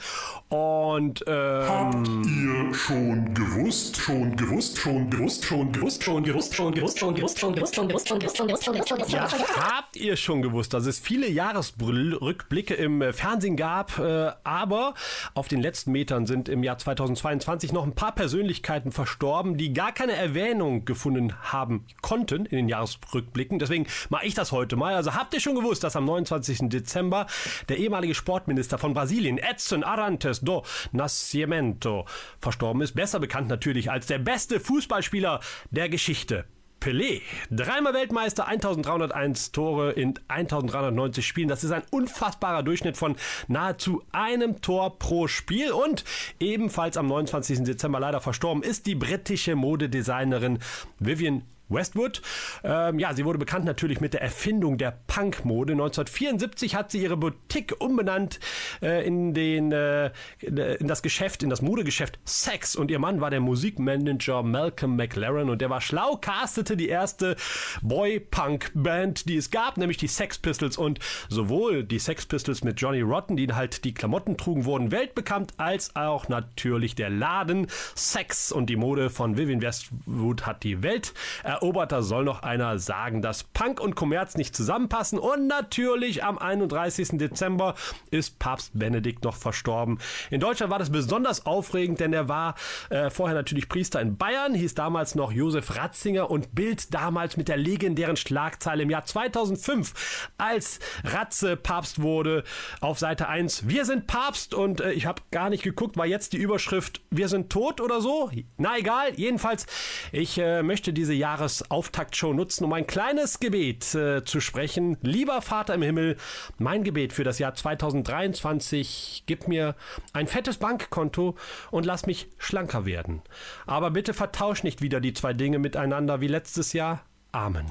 Und 0.50 1.24
ähm, 1.26 2.22
Ihr 2.26 2.74
schon 2.74 3.32
gewusst, 3.32 3.96
schon 3.96 4.36
gewusst, 4.36 4.76
schon 4.76 5.08
gewusst, 5.08 5.46
schon 5.46 5.72
gewusst, 5.72 6.04
schon 6.04 6.22
gewusst, 6.22 6.54
schon 6.54 6.74
gewusst, 6.74 6.98
schon 6.98 7.14
gewusst, 7.14 7.38
schon 7.38 7.54
gewusst, 7.54 7.74
schon 7.74 7.88
gewusst, 7.88 8.08
schon 8.08 8.18
gewusst, 8.18 8.36
schon 8.36 8.46
gewusst, 8.46 8.64
schon 8.66 8.74
gewusst, 8.74 8.88
schon 8.90 8.98
gewusst. 8.98 9.12
Ja, 9.14 9.74
habt 9.78 9.96
ihr 9.96 10.16
schon 10.18 10.42
gewusst, 10.42 10.74
dass 10.74 10.84
es 10.84 11.00
viele 11.00 11.26
Jahresrückblicke 11.26 12.74
im 12.74 13.00
äh, 13.00 13.14
Fernsehen 13.14 13.56
gab, 13.56 13.98
äh, 13.98 14.32
aber 14.44 14.92
auf 15.32 15.48
den 15.48 15.62
letzten 15.62 15.92
Metern 15.92 16.26
sind 16.26 16.50
im 16.50 16.62
Jahr 16.62 16.76
2022 16.76 17.72
noch 17.72 17.84
ein 17.84 17.94
paar 17.94 18.14
Persönlichkeiten 18.14 18.92
verstorben, 18.92 19.56
die 19.56 19.72
gar 19.72 19.92
keine 19.92 20.12
Erwähnung 20.12 20.84
gefunden 20.84 21.32
haben 21.40 21.86
konnten 22.02 22.44
in 22.44 22.56
den 22.58 22.68
Jahresrückblicken. 22.68 23.45
Deswegen 23.50 23.86
mache 24.08 24.26
ich 24.26 24.34
das 24.34 24.52
heute 24.52 24.76
mal. 24.76 24.94
Also 24.94 25.14
habt 25.14 25.34
ihr 25.34 25.40
schon 25.40 25.54
gewusst, 25.54 25.84
dass 25.84 25.96
am 25.96 26.04
29. 26.04 26.68
Dezember 26.68 27.26
der 27.68 27.78
ehemalige 27.78 28.14
Sportminister 28.14 28.78
von 28.78 28.94
Brasilien, 28.94 29.38
Edson 29.38 29.84
Arantes 29.84 30.40
do 30.40 30.64
Nascimento, 30.92 32.06
verstorben 32.40 32.82
ist. 32.82 32.94
Besser 32.94 33.20
bekannt 33.20 33.48
natürlich 33.48 33.90
als 33.90 34.06
der 34.06 34.18
beste 34.18 34.60
Fußballspieler 34.60 35.40
der 35.70 35.88
Geschichte. 35.88 36.44
Pelé, 36.80 37.22
dreimal 37.50 37.94
Weltmeister, 37.94 38.46
1301 38.46 39.50
Tore 39.50 39.92
in 39.92 40.14
1390 40.28 41.26
Spielen. 41.26 41.48
Das 41.48 41.64
ist 41.64 41.72
ein 41.72 41.82
unfassbarer 41.90 42.62
Durchschnitt 42.62 42.96
von 42.96 43.16
nahezu 43.48 44.04
einem 44.12 44.60
Tor 44.60 44.98
pro 44.98 45.26
Spiel. 45.26 45.72
Und 45.72 46.04
ebenfalls 46.38 46.96
am 46.96 47.08
29. 47.08 47.64
Dezember 47.64 47.98
leider 47.98 48.20
verstorben 48.20 48.62
ist 48.62 48.86
die 48.86 48.94
britische 48.94 49.56
Modedesignerin 49.56 50.60
Vivian 51.00 51.42
Westwood. 51.68 52.22
Ähm, 52.62 52.98
ja, 52.98 53.12
sie 53.14 53.24
wurde 53.24 53.38
bekannt 53.38 53.64
natürlich 53.64 54.00
mit 54.00 54.14
der 54.14 54.22
Erfindung 54.22 54.78
der 54.78 54.98
Punkmode. 55.06 55.72
1974 55.72 56.74
hat 56.74 56.90
sie 56.90 57.02
ihre 57.02 57.16
Boutique 57.16 57.74
umbenannt 57.78 58.38
äh, 58.82 59.06
in, 59.06 59.34
den, 59.34 59.72
äh, 59.72 60.10
in 60.40 60.86
das 60.86 61.02
Geschäft, 61.02 61.42
in 61.42 61.50
das 61.50 61.62
Modegeschäft 61.62 62.18
Sex. 62.24 62.76
Und 62.76 62.90
ihr 62.90 62.98
Mann 62.98 63.20
war 63.20 63.30
der 63.30 63.40
Musikmanager 63.40 64.42
Malcolm 64.42 64.96
McLaren 64.96 65.50
und 65.50 65.60
der 65.60 65.70
war 65.70 65.80
schlau, 65.80 66.16
castete 66.16 66.76
die 66.76 66.88
erste 66.88 67.36
Boy-Punk-Band, 67.82 69.28
die 69.28 69.36
es 69.36 69.50
gab, 69.50 69.76
nämlich 69.76 69.96
die 69.96 70.08
Sex 70.08 70.38
Pistols. 70.38 70.76
Und 70.76 71.00
sowohl 71.28 71.82
die 71.84 71.98
Sex 71.98 72.26
Pistols 72.26 72.62
mit 72.62 72.80
Johnny 72.80 73.00
Rotten, 73.00 73.36
die 73.36 73.52
halt 73.52 73.84
die 73.84 73.94
Klamotten 73.94 74.36
trugen, 74.36 74.64
wurden 74.64 74.92
weltbekannt, 74.92 75.54
als 75.56 75.96
auch 75.96 76.28
natürlich 76.28 76.94
der 76.94 77.10
Laden 77.10 77.66
Sex 77.94 78.52
und 78.52 78.70
die 78.70 78.76
Mode 78.76 79.10
von 79.10 79.36
Vivian 79.36 79.62
Westwood 79.62 80.46
hat 80.46 80.62
die 80.62 80.82
Welt 80.82 81.12
erobert. 81.42 81.55
Da 81.60 82.02
soll 82.02 82.24
noch 82.24 82.42
einer 82.42 82.78
sagen, 82.78 83.22
dass 83.22 83.44
Punk 83.44 83.80
und 83.80 83.94
Kommerz 83.94 84.36
nicht 84.36 84.54
zusammenpassen. 84.54 85.18
Und 85.18 85.46
natürlich 85.46 86.24
am 86.24 86.38
31. 86.38 87.18
Dezember 87.18 87.74
ist 88.10 88.38
Papst 88.38 88.72
Benedikt 88.74 89.24
noch 89.24 89.36
verstorben. 89.36 89.98
In 90.30 90.40
Deutschland 90.40 90.70
war 90.70 90.78
das 90.78 90.90
besonders 90.90 91.46
aufregend, 91.46 92.00
denn 92.00 92.12
er 92.12 92.28
war 92.28 92.54
äh, 92.90 93.10
vorher 93.10 93.34
natürlich 93.34 93.68
Priester 93.68 94.00
in 94.00 94.16
Bayern, 94.16 94.54
hieß 94.54 94.74
damals 94.74 95.14
noch 95.14 95.32
Josef 95.32 95.76
Ratzinger 95.76 96.30
und 96.30 96.54
Bild 96.54 96.92
damals 96.94 97.36
mit 97.36 97.48
der 97.48 97.56
legendären 97.56 98.16
Schlagzeile 98.16 98.82
im 98.82 98.90
Jahr 98.90 99.04
2005, 99.04 100.30
als 100.38 100.80
Ratze 101.04 101.56
Papst 101.56 102.02
wurde, 102.02 102.44
auf 102.80 102.98
Seite 102.98 103.28
1, 103.28 103.68
wir 103.68 103.84
sind 103.84 104.06
Papst 104.06 104.54
und 104.54 104.80
äh, 104.80 104.92
ich 104.92 105.06
habe 105.06 105.22
gar 105.30 105.50
nicht 105.50 105.62
geguckt, 105.62 105.96
war 105.96 106.06
jetzt 106.06 106.32
die 106.32 106.38
Überschrift, 106.38 107.00
wir 107.10 107.28
sind 107.28 107.50
tot 107.50 107.80
oder 107.80 108.00
so? 108.00 108.30
Na 108.56 108.78
egal, 108.78 109.12
jedenfalls, 109.16 109.66
ich 110.12 110.38
äh, 110.38 110.62
möchte 110.62 110.92
diese 110.92 111.14
Jahresauftaktshow 111.46 112.32
nutzen, 112.32 112.64
um 112.64 112.72
ein 112.72 112.86
kleines 112.86 113.40
Gebet 113.40 113.94
äh, 113.94 114.24
zu 114.24 114.40
sprechen. 114.40 114.98
Lieber 115.02 115.42
Vater 115.42 115.74
im 115.74 115.82
Himmel, 115.82 116.16
mein 116.58 116.82
Gebet 116.82 117.12
für 117.12 117.24
das 117.24 117.38
Jahr 117.38 117.54
2023, 117.54 119.24
gib 119.26 119.46
mir 119.48 119.76
ein 120.12 120.26
fettes 120.26 120.56
Bankkonto 120.58 121.36
und 121.70 121.86
lass 121.86 122.06
mich 122.06 122.28
schlanker 122.38 122.84
werden. 122.84 123.22
Aber 123.66 123.90
bitte 123.90 124.12
vertausch 124.12 124.64
nicht 124.64 124.82
wieder 124.82 125.00
die 125.00 125.12
zwei 125.12 125.32
Dinge 125.32 125.58
miteinander 125.58 126.20
wie 126.20 126.28
letztes 126.28 126.72
Jahr. 126.72 127.04
Amen. 127.32 127.66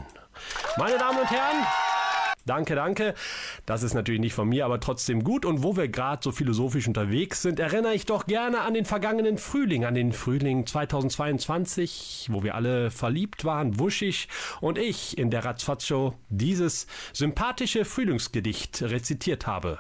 Meine 0.77 0.97
Damen 0.97 1.19
und 1.19 1.31
Herren, 1.31 1.65
Danke, 2.45 2.75
danke. 2.75 3.15
Das 3.65 3.81
ist 3.81 3.95
natürlich 3.95 4.21
nicht 4.21 4.35
von 4.35 4.47
mir, 4.47 4.65
aber 4.65 4.79
trotzdem 4.79 5.23
gut. 5.23 5.45
Und 5.45 5.63
wo 5.63 5.75
wir 5.75 5.87
gerade 5.87 6.21
so 6.23 6.31
philosophisch 6.31 6.87
unterwegs 6.87 7.41
sind, 7.41 7.59
erinnere 7.59 7.95
ich 7.95 8.05
doch 8.05 8.27
gerne 8.27 8.61
an 8.61 8.75
den 8.75 8.85
vergangenen 8.85 9.39
Frühling, 9.39 9.83
an 9.83 9.95
den 9.95 10.13
Frühling 10.13 10.67
2022, 10.67 12.27
wo 12.31 12.43
wir 12.43 12.53
alle 12.53 12.91
verliebt 12.91 13.45
waren, 13.45 13.79
wuschig 13.79 14.27
und 14.61 14.77
ich 14.77 15.17
in 15.17 15.31
der 15.31 15.43
Ratzfatz-Show 15.43 16.13
dieses 16.29 16.85
sympathische 17.13 17.83
Frühlingsgedicht 17.83 18.83
rezitiert 18.83 19.47
habe. 19.47 19.79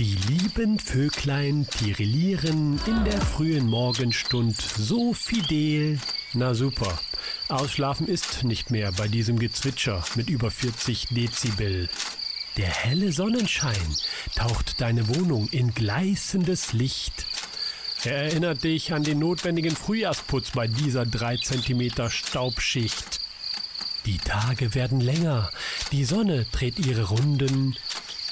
Die 0.00 0.14
lieben 0.14 0.78
Vöglein 0.78 1.66
tirillieren 1.68 2.80
in 2.86 3.04
der 3.04 3.20
frühen 3.20 3.66
Morgenstund 3.66 4.56
so 4.58 5.12
fidel. 5.12 6.00
Na 6.32 6.54
super. 6.54 6.98
Ausschlafen 7.50 8.08
ist 8.08 8.42
nicht 8.42 8.70
mehr 8.70 8.92
bei 8.92 9.08
diesem 9.08 9.38
Gezwitscher 9.38 10.02
mit 10.14 10.30
über 10.30 10.50
40 10.50 11.08
Dezibel. 11.10 11.90
Der 12.56 12.70
helle 12.70 13.12
Sonnenschein 13.12 13.76
taucht 14.36 14.80
deine 14.80 15.06
Wohnung 15.14 15.48
in 15.50 15.74
gleißendes 15.74 16.72
Licht. 16.72 17.26
Er 18.02 18.22
erinnert 18.22 18.64
dich 18.64 18.94
an 18.94 19.02
den 19.02 19.18
notwendigen 19.18 19.76
Frühjahrsputz 19.76 20.52
bei 20.52 20.66
dieser 20.66 21.04
3 21.04 21.36
cm 21.36 22.08
Staubschicht. 22.08 23.20
Die 24.06 24.16
Tage 24.16 24.74
werden 24.74 25.02
länger, 25.02 25.50
die 25.92 26.06
Sonne 26.06 26.46
dreht 26.52 26.78
ihre 26.78 27.08
Runden. 27.10 27.76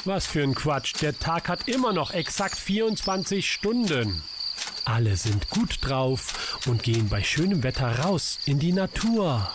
Was 0.09 0.27
für 0.27 0.43
ein 0.43 0.55
Quatsch, 0.55 0.95
der 1.03 1.19
Tag 1.19 1.51
hat 1.51 1.69
immer 1.69 1.93
noch 1.93 2.13
exakt 2.13 2.59
24 2.59 3.53
Stunden. 3.53 4.23
Alle 4.87 5.19
sind 5.19 5.51
gut 5.51 5.81
drauf 5.83 6.59
und 6.67 6.83
gehen 6.83 7.11
bei 7.11 7.23
schönem 7.23 7.63
Wetter 7.63 7.99
raus 7.99 8.39
in 8.47 8.59
die 8.59 8.73
Natur. 8.73 9.51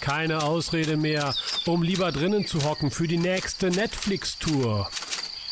Keine 0.00 0.44
Ausrede 0.44 0.96
mehr, 0.96 1.34
um 1.66 1.82
lieber 1.82 2.10
drinnen 2.10 2.46
zu 2.46 2.64
hocken 2.64 2.90
für 2.90 3.06
die 3.06 3.18
nächste 3.18 3.68
Netflix-Tour. 3.68 4.88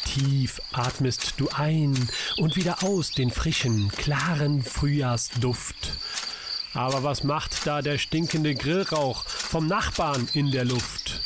Tief 0.07 0.63
atmest 0.73 1.35
du 1.37 1.51
ein 1.51 2.09
und 2.39 2.57
wieder 2.57 2.83
aus 2.83 3.11
den 3.11 3.31
frischen, 3.31 3.91
klaren 3.91 4.63
Frühjahrsduft. 4.63 5.99
Aber 6.73 7.03
was 7.03 7.25
macht 7.25 7.67
da 7.67 7.83
der 7.83 7.99
stinkende 7.99 8.55
Grillrauch 8.55 9.27
vom 9.27 9.67
Nachbarn 9.67 10.31
in 10.33 10.51
der 10.51 10.65
Luft? 10.65 11.21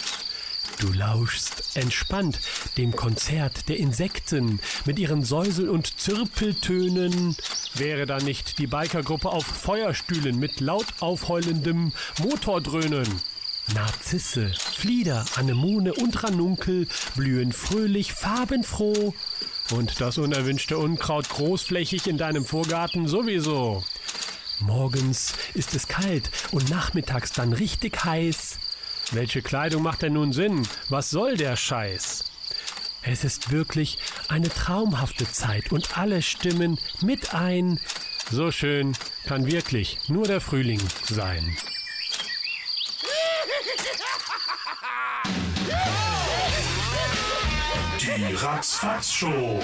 Du 0.80 0.92
lauschst 0.94 1.76
entspannt 1.76 2.40
dem 2.78 2.96
Konzert 2.96 3.68
der 3.68 3.76
Insekten 3.76 4.60
mit 4.86 4.98
ihren 4.98 5.24
Säusel- 5.24 5.68
und 5.68 6.00
Zirpeltönen. 6.00 7.36
Wäre 7.74 8.06
da 8.06 8.18
nicht 8.18 8.58
die 8.58 8.66
Bikergruppe 8.66 9.28
auf 9.28 9.44
Feuerstühlen 9.44 10.38
mit 10.38 10.60
laut 10.60 10.86
aufheulendem 11.00 11.92
Motordröhnen? 12.20 13.06
Narzisse, 13.74 14.54
Flieder, 14.58 15.26
Anemone 15.36 15.92
und 15.92 16.24
Ranunkel 16.24 16.88
blühen 17.14 17.52
fröhlich 17.52 18.14
farbenfroh. 18.14 19.14
Und 19.72 20.00
das 20.00 20.16
unerwünschte 20.16 20.78
Unkraut 20.78 21.28
großflächig 21.28 22.06
in 22.06 22.16
deinem 22.16 22.46
Vorgarten 22.46 23.06
sowieso. 23.06 23.84
Morgens 24.60 25.34
ist 25.52 25.74
es 25.74 25.88
kalt 25.88 26.30
und 26.52 26.70
nachmittags 26.70 27.32
dann 27.32 27.52
richtig 27.52 28.02
heiß. 28.02 28.58
Welche 29.12 29.42
Kleidung 29.42 29.82
macht 29.82 30.02
denn 30.02 30.12
nun 30.12 30.32
Sinn? 30.32 30.66
Was 30.88 31.10
soll 31.10 31.36
der 31.36 31.56
Scheiß? 31.56 32.24
Es 33.02 33.24
ist 33.24 33.50
wirklich 33.50 33.98
eine 34.28 34.48
traumhafte 34.48 35.30
Zeit 35.30 35.72
und 35.72 35.98
alle 35.98 36.22
stimmen 36.22 36.78
mit 37.00 37.34
ein. 37.34 37.80
So 38.30 38.52
schön 38.52 38.96
kann 39.26 39.46
wirklich 39.46 39.98
nur 40.08 40.26
der 40.26 40.40
Frühling 40.40 40.80
sein. 41.08 41.56
Die 48.00 48.34
Ratzfatz-Show. 48.34 49.60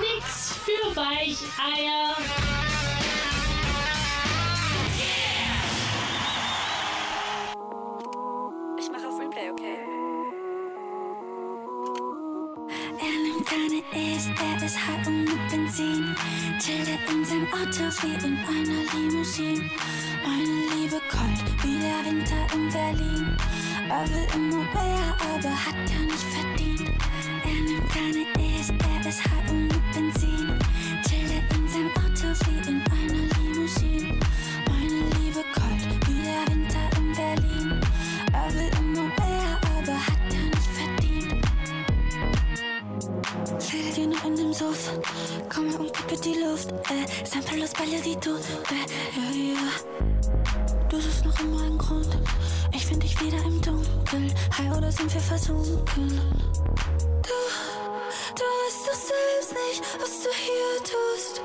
Nix 0.00 0.54
für 0.64 0.96
Weicheier. 0.96 2.16
E's, 14.62 14.76
high 14.76 15.06
und 15.06 15.24
mit 15.24 15.48
Benzin. 15.48 16.14
Er 16.68 17.12
in 17.12 17.24
seinem 17.24 17.46
Auto 17.46 17.84
wie 18.02 18.26
in 18.26 18.36
einer 18.44 18.82
Limousine. 18.92 19.70
Meine 20.22 20.44
Liebe 20.74 21.00
kalt 21.08 21.40
wie 21.62 21.78
der 21.78 22.04
Winter 22.04 22.46
in 22.54 22.68
Berlin. 22.68 23.36
Er 23.88 24.06
will 24.08 24.26
immer 24.34 24.64
mehr, 24.74 25.16
aber 25.34 25.50
hat 25.50 25.74
ja 25.88 26.00
nicht 26.00 26.26
verdient. 26.34 26.90
Er 27.42 27.62
nimmt 27.62 27.88
keine 27.88 28.26
E's, 28.38 28.68
er 28.68 29.08
ist 29.08 29.24
high 29.24 29.50
und 29.50 29.68
mit 29.68 29.92
Benzin. 29.92 30.58
Er 31.10 31.56
in 31.56 31.68
seinem 31.68 31.90
Auto 31.96 32.28
wie 32.44 32.70
in 32.70 32.89
im 44.38 44.52
Suff. 44.52 44.92
Komme 45.52 45.76
und 45.78 45.92
kippe 45.92 46.16
die 46.16 46.34
Luft. 46.34 46.70
Äh, 46.90 47.26
Sample 47.26 47.60
los 47.60 47.72
Ballerito. 47.72 48.30
Äh, 48.30 48.86
ja, 49.16 49.54
ja. 49.54 50.88
Du 50.88 51.00
suchst 51.00 51.24
noch 51.24 51.38
immer 51.40 51.62
einen 51.62 51.78
Grund. 51.78 52.08
Ich 52.72 52.86
find 52.86 53.02
dich 53.02 53.20
wieder 53.20 53.38
im 53.44 53.60
Dunkeln. 53.60 54.32
High 54.56 54.76
oder 54.76 54.92
sind 54.92 55.12
wir 55.12 55.20
versunken? 55.20 56.20
Du, 57.22 57.36
du 58.36 58.44
weißt 58.44 58.86
doch 58.86 58.94
selbst 58.94 59.52
nicht, 59.52 59.82
was 60.00 60.22
du 60.22 60.28
hier 60.34 60.78
tust. 60.84 61.40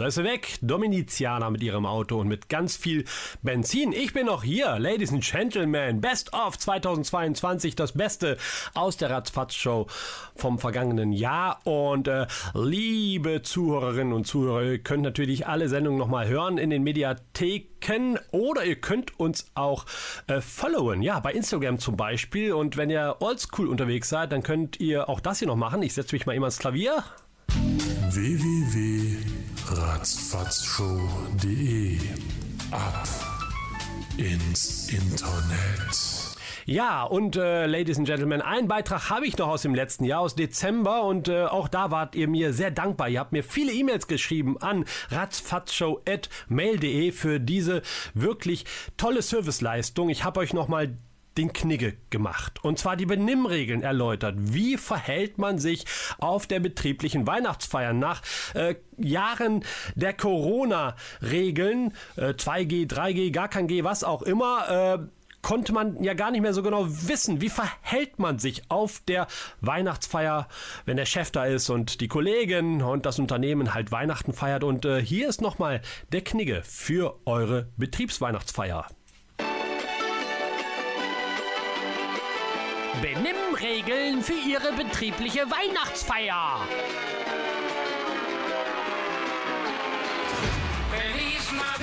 Da 0.00 0.06
ist 0.06 0.14
sie 0.14 0.24
weg. 0.24 0.58
Dominizianer 0.62 1.50
mit 1.50 1.62
ihrem 1.62 1.84
Auto 1.84 2.18
und 2.18 2.26
mit 2.26 2.48
ganz 2.48 2.74
viel 2.74 3.04
Benzin. 3.42 3.92
Ich 3.92 4.14
bin 4.14 4.26
noch 4.26 4.42
hier, 4.42 4.78
Ladies 4.78 5.12
and 5.12 5.22
Gentlemen. 5.22 6.00
Best 6.00 6.32
of 6.32 6.56
2022, 6.56 7.76
das 7.76 7.92
Beste 7.92 8.38
aus 8.72 8.96
der 8.96 9.10
Ratzfatz-Show 9.10 9.88
vom 10.36 10.58
vergangenen 10.58 11.12
Jahr. 11.12 11.60
Und 11.66 12.08
äh, 12.08 12.26
liebe 12.54 13.42
Zuhörerinnen 13.42 14.14
und 14.14 14.26
Zuhörer, 14.26 14.62
ihr 14.62 14.78
könnt 14.78 15.02
natürlich 15.02 15.46
alle 15.46 15.68
Sendungen 15.68 15.98
nochmal 15.98 16.28
hören 16.28 16.56
in 16.56 16.70
den 16.70 16.82
Mediatheken 16.82 18.18
oder 18.30 18.64
ihr 18.64 18.80
könnt 18.80 19.20
uns 19.20 19.50
auch 19.54 19.84
äh, 20.28 20.40
followen. 20.40 21.02
Ja, 21.02 21.20
bei 21.20 21.32
Instagram 21.32 21.78
zum 21.78 21.98
Beispiel. 21.98 22.54
Und 22.54 22.78
wenn 22.78 22.88
ihr 22.88 23.16
oldschool 23.20 23.68
unterwegs 23.68 24.08
seid, 24.08 24.32
dann 24.32 24.42
könnt 24.42 24.80
ihr 24.80 25.10
auch 25.10 25.20
das 25.20 25.40
hier 25.40 25.48
noch 25.48 25.56
machen. 25.56 25.82
Ich 25.82 25.92
setze 25.92 26.14
mich 26.14 26.24
mal 26.24 26.34
immer 26.34 26.46
ans 26.46 26.58
Klavier. 26.58 27.04
www.ratzfatzshow.de 29.70 31.98
Ab 32.72 33.06
ins 34.16 34.88
Internet. 34.88 36.34
Ja, 36.66 37.04
und 37.04 37.36
äh, 37.36 37.66
Ladies 37.66 37.98
and 37.98 38.06
Gentlemen, 38.06 38.42
einen 38.42 38.68
Beitrag 38.68 39.10
habe 39.10 39.26
ich 39.26 39.36
noch 39.38 39.48
aus 39.48 39.62
dem 39.62 39.74
letzten 39.74 40.04
Jahr, 40.04 40.20
aus 40.20 40.34
Dezember. 40.34 41.04
Und 41.04 41.28
äh, 41.28 41.44
auch 41.44 41.68
da 41.68 41.90
wart 41.90 42.14
ihr 42.16 42.28
mir 42.28 42.52
sehr 42.52 42.70
dankbar. 42.70 43.08
Ihr 43.08 43.20
habt 43.20 43.32
mir 43.32 43.42
viele 43.44 43.72
E-Mails 43.72 44.08
geschrieben 44.08 44.60
an 44.60 44.84
ratzfatzshow.mail.de 45.10 47.12
für 47.12 47.40
diese 47.40 47.80
wirklich 48.14 48.66
tolle 48.96 49.22
Serviceleistung. 49.22 50.10
Ich 50.10 50.24
habe 50.24 50.40
euch 50.40 50.52
nochmal 50.52 50.98
den 51.36 51.52
Knigge 51.52 51.96
gemacht. 52.10 52.62
Und 52.62 52.78
zwar 52.78 52.96
die 52.96 53.06
Benimmregeln 53.06 53.82
erläutert. 53.82 54.34
Wie 54.38 54.76
verhält 54.76 55.38
man 55.38 55.58
sich 55.58 55.84
auf 56.18 56.46
der 56.46 56.60
betrieblichen 56.60 57.26
Weihnachtsfeier 57.26 57.92
nach 57.92 58.22
äh, 58.54 58.74
Jahren 58.96 59.64
der 59.94 60.12
Corona-Regeln, 60.12 61.94
äh, 62.16 62.34
2G, 62.34 62.88
3G, 62.88 63.30
gar 63.32 63.48
kein 63.48 63.66
G, 63.66 63.84
was 63.84 64.04
auch 64.04 64.22
immer, 64.22 64.98
äh, 64.98 65.06
konnte 65.42 65.72
man 65.72 66.02
ja 66.02 66.14
gar 66.14 66.30
nicht 66.30 66.42
mehr 66.42 66.52
so 66.52 66.62
genau 66.62 66.86
wissen, 66.86 67.40
wie 67.40 67.48
verhält 67.48 68.18
man 68.18 68.38
sich 68.38 68.70
auf 68.70 69.00
der 69.06 69.26
Weihnachtsfeier, 69.60 70.48
wenn 70.84 70.96
der 70.96 71.06
Chef 71.06 71.30
da 71.30 71.44
ist 71.44 71.70
und 71.70 72.00
die 72.00 72.08
Kollegen 72.08 72.82
und 72.82 73.06
das 73.06 73.18
Unternehmen 73.18 73.74
halt 73.74 73.92
Weihnachten 73.92 74.32
feiert. 74.32 74.64
Und 74.64 74.84
äh, 74.84 75.02
hier 75.02 75.28
ist 75.28 75.40
nochmal 75.40 75.80
der 76.12 76.22
Knigge 76.22 76.62
für 76.64 77.18
eure 77.24 77.68
Betriebsweihnachtsfeier. 77.76 78.86
Benimmregeln 83.00 84.22
für 84.22 84.34
Ihre 84.34 84.72
betriebliche 84.72 85.50
Weihnachtsfeier. 85.50 86.60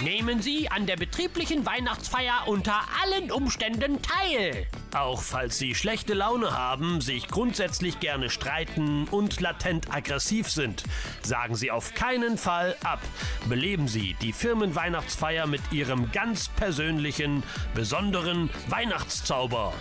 Nehmen 0.02 0.42
Sie 0.42 0.70
an 0.70 0.86
der 0.86 0.96
betrieblichen 0.96 1.66
Weihnachtsfeier 1.66 2.44
unter 2.48 2.82
allen 3.04 3.32
Umständen 3.32 4.00
teil. 4.02 4.68
Auch 4.94 5.22
falls 5.22 5.58
Sie 5.58 5.76
schlechte 5.76 6.14
Laune 6.14 6.58
haben, 6.58 7.02
sich 7.02 7.28
grundsätzlich 7.28 8.00
gerne 8.00 8.30
streiten 8.30 9.08
und 9.10 9.42
latent 9.42 9.94
aggressiv 9.94 10.50
sind, 10.50 10.84
sagen 11.24 11.56
Sie 11.56 11.72
auf 11.72 11.94
keinen 11.94 12.38
Fall 12.38 12.76
ab. 12.84 13.02
Beleben 13.50 13.88
Sie 13.88 14.16
die 14.22 14.34
Firmenweihnachtsfeier 14.34 15.46
mit 15.46 15.62
Ihrem 15.72 16.12
ganz 16.12 16.48
persönlichen, 16.50 17.44
besonderen 17.76 18.50
Weihnachtszauber. 18.70 19.74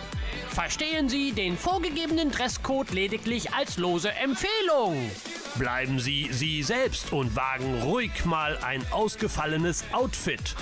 Verstehen 0.49 1.09
Sie 1.09 1.31
den 1.31 1.57
vorgegebenen 1.57 2.31
Dresscode 2.31 2.91
lediglich 2.91 3.53
als 3.53 3.77
lose 3.77 4.11
Empfehlung. 4.11 5.09
Bleiben 5.57 5.99
Sie 5.99 6.29
Sie 6.31 6.61
selbst 6.61 7.11
und 7.11 7.35
wagen 7.35 7.81
ruhig 7.81 8.25
mal 8.25 8.57
ein 8.57 8.85
ausgefallenes 8.91 9.85
Outfit. 9.91 10.55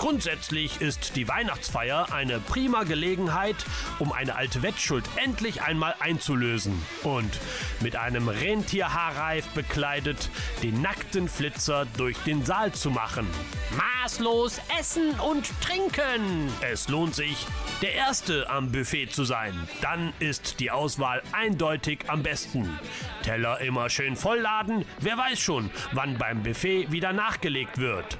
Grundsätzlich 0.00 0.80
ist 0.80 1.14
die 1.16 1.28
Weihnachtsfeier 1.28 2.10
eine 2.10 2.40
prima 2.40 2.84
Gelegenheit, 2.84 3.56
um 3.98 4.12
eine 4.12 4.34
alte 4.34 4.62
Wettschuld 4.62 5.04
endlich 5.22 5.60
einmal 5.60 5.94
einzulösen 6.00 6.72
und 7.02 7.38
mit 7.80 7.96
einem 7.96 8.30
Rentierhaarreif 8.30 9.48
bekleidet 9.48 10.30
den 10.62 10.80
nackten 10.80 11.28
Flitzer 11.28 11.86
durch 11.98 12.16
den 12.20 12.46
Saal 12.46 12.72
zu 12.72 12.88
machen. 12.88 13.28
Maßlos 13.76 14.62
essen 14.80 15.10
und 15.20 15.50
trinken. 15.60 16.50
Es 16.62 16.88
lohnt 16.88 17.14
sich, 17.14 17.46
der 17.82 17.92
Erste 17.92 18.48
am 18.48 18.72
Buffet 18.72 19.08
zu 19.08 19.24
sein. 19.24 19.68
Dann 19.82 20.14
ist 20.18 20.60
die 20.60 20.70
Auswahl 20.70 21.22
eindeutig 21.32 22.04
am 22.06 22.22
besten. 22.22 22.80
Teller 23.22 23.60
immer 23.60 23.90
schön 23.90 24.16
vollladen. 24.16 24.86
Wer 24.98 25.18
weiß 25.18 25.38
schon, 25.38 25.70
wann 25.92 26.16
beim 26.16 26.42
Buffet 26.42 26.90
wieder 26.90 27.12
nachgelegt 27.12 27.76
wird. 27.76 28.18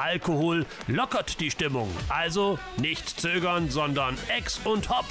Alkohol 0.00 0.64
lockert 0.86 1.40
die 1.40 1.50
Stimmung. 1.50 1.94
Also 2.08 2.58
nicht 2.78 3.20
zögern, 3.20 3.70
sondern 3.70 4.16
ex 4.28 4.58
und 4.64 4.88
hopp. 4.88 5.04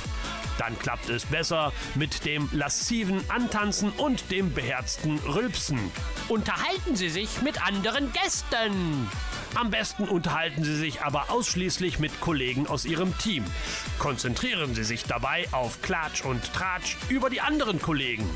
Dann 0.57 0.77
klappt 0.79 1.09
es 1.09 1.25
besser 1.25 1.71
mit 1.95 2.25
dem 2.25 2.49
lasziven 2.51 3.21
Antanzen 3.29 3.91
und 3.91 4.29
dem 4.31 4.53
beherzten 4.53 5.19
Rülpsen. 5.19 5.79
Unterhalten 6.27 6.95
Sie 6.95 7.09
sich 7.09 7.41
mit 7.41 7.65
anderen 7.65 8.11
Gästen. 8.11 9.09
Am 9.55 9.71
besten 9.71 10.07
unterhalten 10.07 10.63
Sie 10.63 10.75
sich 10.75 11.01
aber 11.01 11.29
ausschließlich 11.29 11.99
mit 11.99 12.19
Kollegen 12.19 12.67
aus 12.67 12.85
Ihrem 12.85 13.17
Team. 13.19 13.45
Konzentrieren 13.99 14.75
Sie 14.75 14.83
sich 14.83 15.05
dabei 15.05 15.47
auf 15.51 15.81
Klatsch 15.81 16.25
und 16.25 16.53
Tratsch 16.53 16.97
über 17.09 17.29
die 17.29 17.41
anderen 17.41 17.81
Kollegen. 17.81 18.29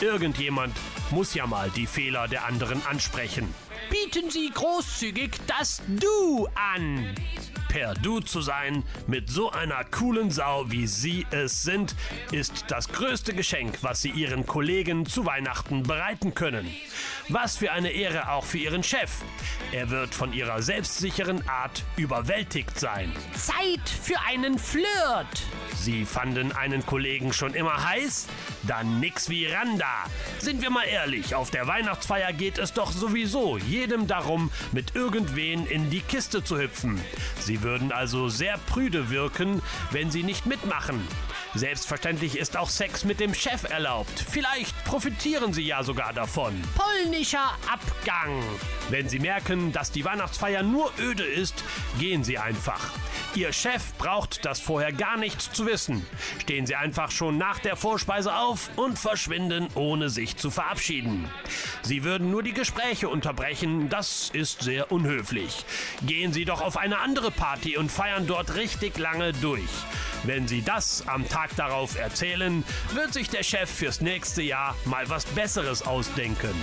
Irgendjemand 0.00 0.76
muss 1.10 1.34
ja 1.34 1.46
mal 1.46 1.70
die 1.70 1.86
Fehler 1.86 2.28
der 2.28 2.44
anderen 2.44 2.84
ansprechen. 2.86 3.54
Bieten 3.90 4.30
Sie 4.30 4.50
großzügig 4.50 5.30
das 5.46 5.82
Du 5.88 6.46
an. 6.54 7.14
Per 7.68 7.94
Du 7.94 8.20
zu 8.20 8.40
sein, 8.40 8.82
mit 9.06 9.30
so 9.30 9.50
einer 9.50 9.84
coolen 9.84 10.30
Sau 10.30 10.70
wie 10.70 10.86
Sie 10.86 11.26
es 11.30 11.62
sind, 11.62 11.94
ist 12.32 12.64
das 12.68 12.88
größte 12.88 13.34
Geschenk, 13.34 13.78
was 13.82 14.00
Sie 14.00 14.10
Ihren 14.10 14.46
Kollegen 14.46 15.04
zu 15.04 15.26
Weihnachten 15.26 15.82
bereiten 15.82 16.34
können. 16.34 16.66
Was 17.28 17.58
für 17.58 17.72
eine 17.72 17.90
Ehre 17.90 18.30
auch 18.30 18.44
für 18.44 18.58
Ihren 18.58 18.82
Chef. 18.82 19.10
Er 19.72 19.90
wird 19.90 20.14
von 20.14 20.32
Ihrer 20.32 20.62
selbstsicheren 20.62 21.46
Art 21.46 21.84
überwältigt 21.96 22.80
sein. 22.80 23.12
Zeit 23.34 23.88
für 24.02 24.18
einen 24.26 24.58
Flirt. 24.58 25.42
Sie 25.74 26.06
fanden 26.06 26.52
einen 26.52 26.84
Kollegen 26.86 27.32
schon 27.34 27.54
immer 27.54 27.84
heiß? 27.84 28.28
Dann 28.62 28.98
nix 28.98 29.28
wie 29.28 29.46
Randa. 29.46 30.04
Sind 30.38 30.62
wir 30.62 30.70
mal 30.70 30.84
ehrlich, 30.84 31.34
auf 31.34 31.50
der 31.50 31.66
Weihnachtsfeier 31.66 32.32
geht 32.32 32.58
es 32.58 32.72
doch 32.72 32.92
sowieso 32.92 33.58
jedem 33.78 34.08
darum, 34.08 34.50
mit 34.72 34.96
irgendwen 34.96 35.64
in 35.66 35.88
die 35.88 36.00
Kiste 36.00 36.42
zu 36.42 36.58
hüpfen. 36.58 37.00
Sie 37.38 37.62
würden 37.62 37.92
also 37.92 38.28
sehr 38.28 38.58
prüde 38.58 39.10
wirken, 39.10 39.62
wenn 39.92 40.10
Sie 40.10 40.24
nicht 40.24 40.46
mitmachen. 40.46 41.00
Selbstverständlich 41.54 42.36
ist 42.36 42.56
auch 42.56 42.68
Sex 42.68 43.04
mit 43.04 43.20
dem 43.20 43.34
Chef 43.34 43.64
erlaubt. 43.64 44.24
Vielleicht 44.30 44.84
profitieren 44.84 45.52
Sie 45.52 45.66
ja 45.66 45.82
sogar 45.82 46.12
davon. 46.12 46.54
Polnischer 46.76 47.52
Abgang. 47.70 48.42
Wenn 48.90 49.08
Sie 49.08 49.18
merken, 49.18 49.72
dass 49.72 49.90
die 49.90 50.04
Weihnachtsfeier 50.04 50.62
nur 50.62 50.92
öde 50.98 51.24
ist, 51.24 51.64
gehen 51.98 52.22
Sie 52.22 52.38
einfach. 52.38 52.90
Ihr 53.34 53.52
Chef 53.52 53.92
braucht 53.98 54.44
das 54.44 54.60
vorher 54.60 54.92
gar 54.92 55.16
nicht 55.16 55.40
zu 55.40 55.66
wissen. 55.66 56.06
Stehen 56.38 56.66
Sie 56.66 56.74
einfach 56.74 57.10
schon 57.10 57.38
nach 57.38 57.58
der 57.58 57.76
Vorspeise 57.76 58.34
auf 58.34 58.70
und 58.76 58.98
verschwinden, 58.98 59.68
ohne 59.74 60.10
sich 60.10 60.36
zu 60.36 60.50
verabschieden. 60.50 61.28
Sie 61.82 62.04
würden 62.04 62.30
nur 62.30 62.42
die 62.42 62.52
Gespräche 62.52 63.08
unterbrechen, 63.08 63.88
das 63.88 64.30
ist 64.32 64.62
sehr 64.62 64.90
unhöflich. 64.92 65.64
Gehen 66.06 66.32
Sie 66.32 66.44
doch 66.44 66.60
auf 66.60 66.76
eine 66.76 66.98
andere 66.98 67.30
Party 67.30 67.76
und 67.76 67.92
feiern 67.92 68.26
dort 68.26 68.54
richtig 68.54 68.98
lange 68.98 69.32
durch. 69.34 69.68
Wenn 70.24 70.48
Sie 70.48 70.62
das 70.62 71.06
am 71.06 71.28
Tag 71.28 71.54
darauf 71.56 71.98
erzählen, 71.98 72.64
wird 72.92 73.12
sich 73.12 73.30
der 73.30 73.42
Chef 73.42 73.70
fürs 73.70 74.00
nächste 74.00 74.42
Jahr 74.42 74.76
mal 74.84 75.08
was 75.08 75.24
Besseres 75.24 75.82
ausdenken. 75.82 76.54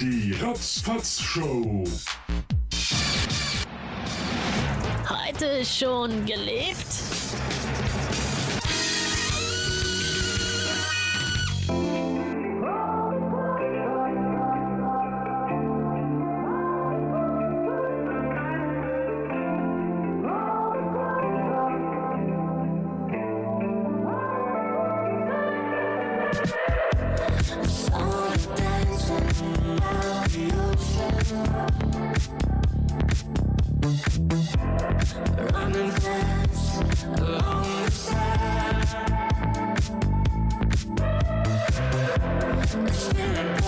Die 0.00 0.32
Ratzfatz 0.40 1.20
Heute 5.32 5.64
schon 5.64 6.26
gelebt? 6.26 7.19
Spirit 42.88 43.59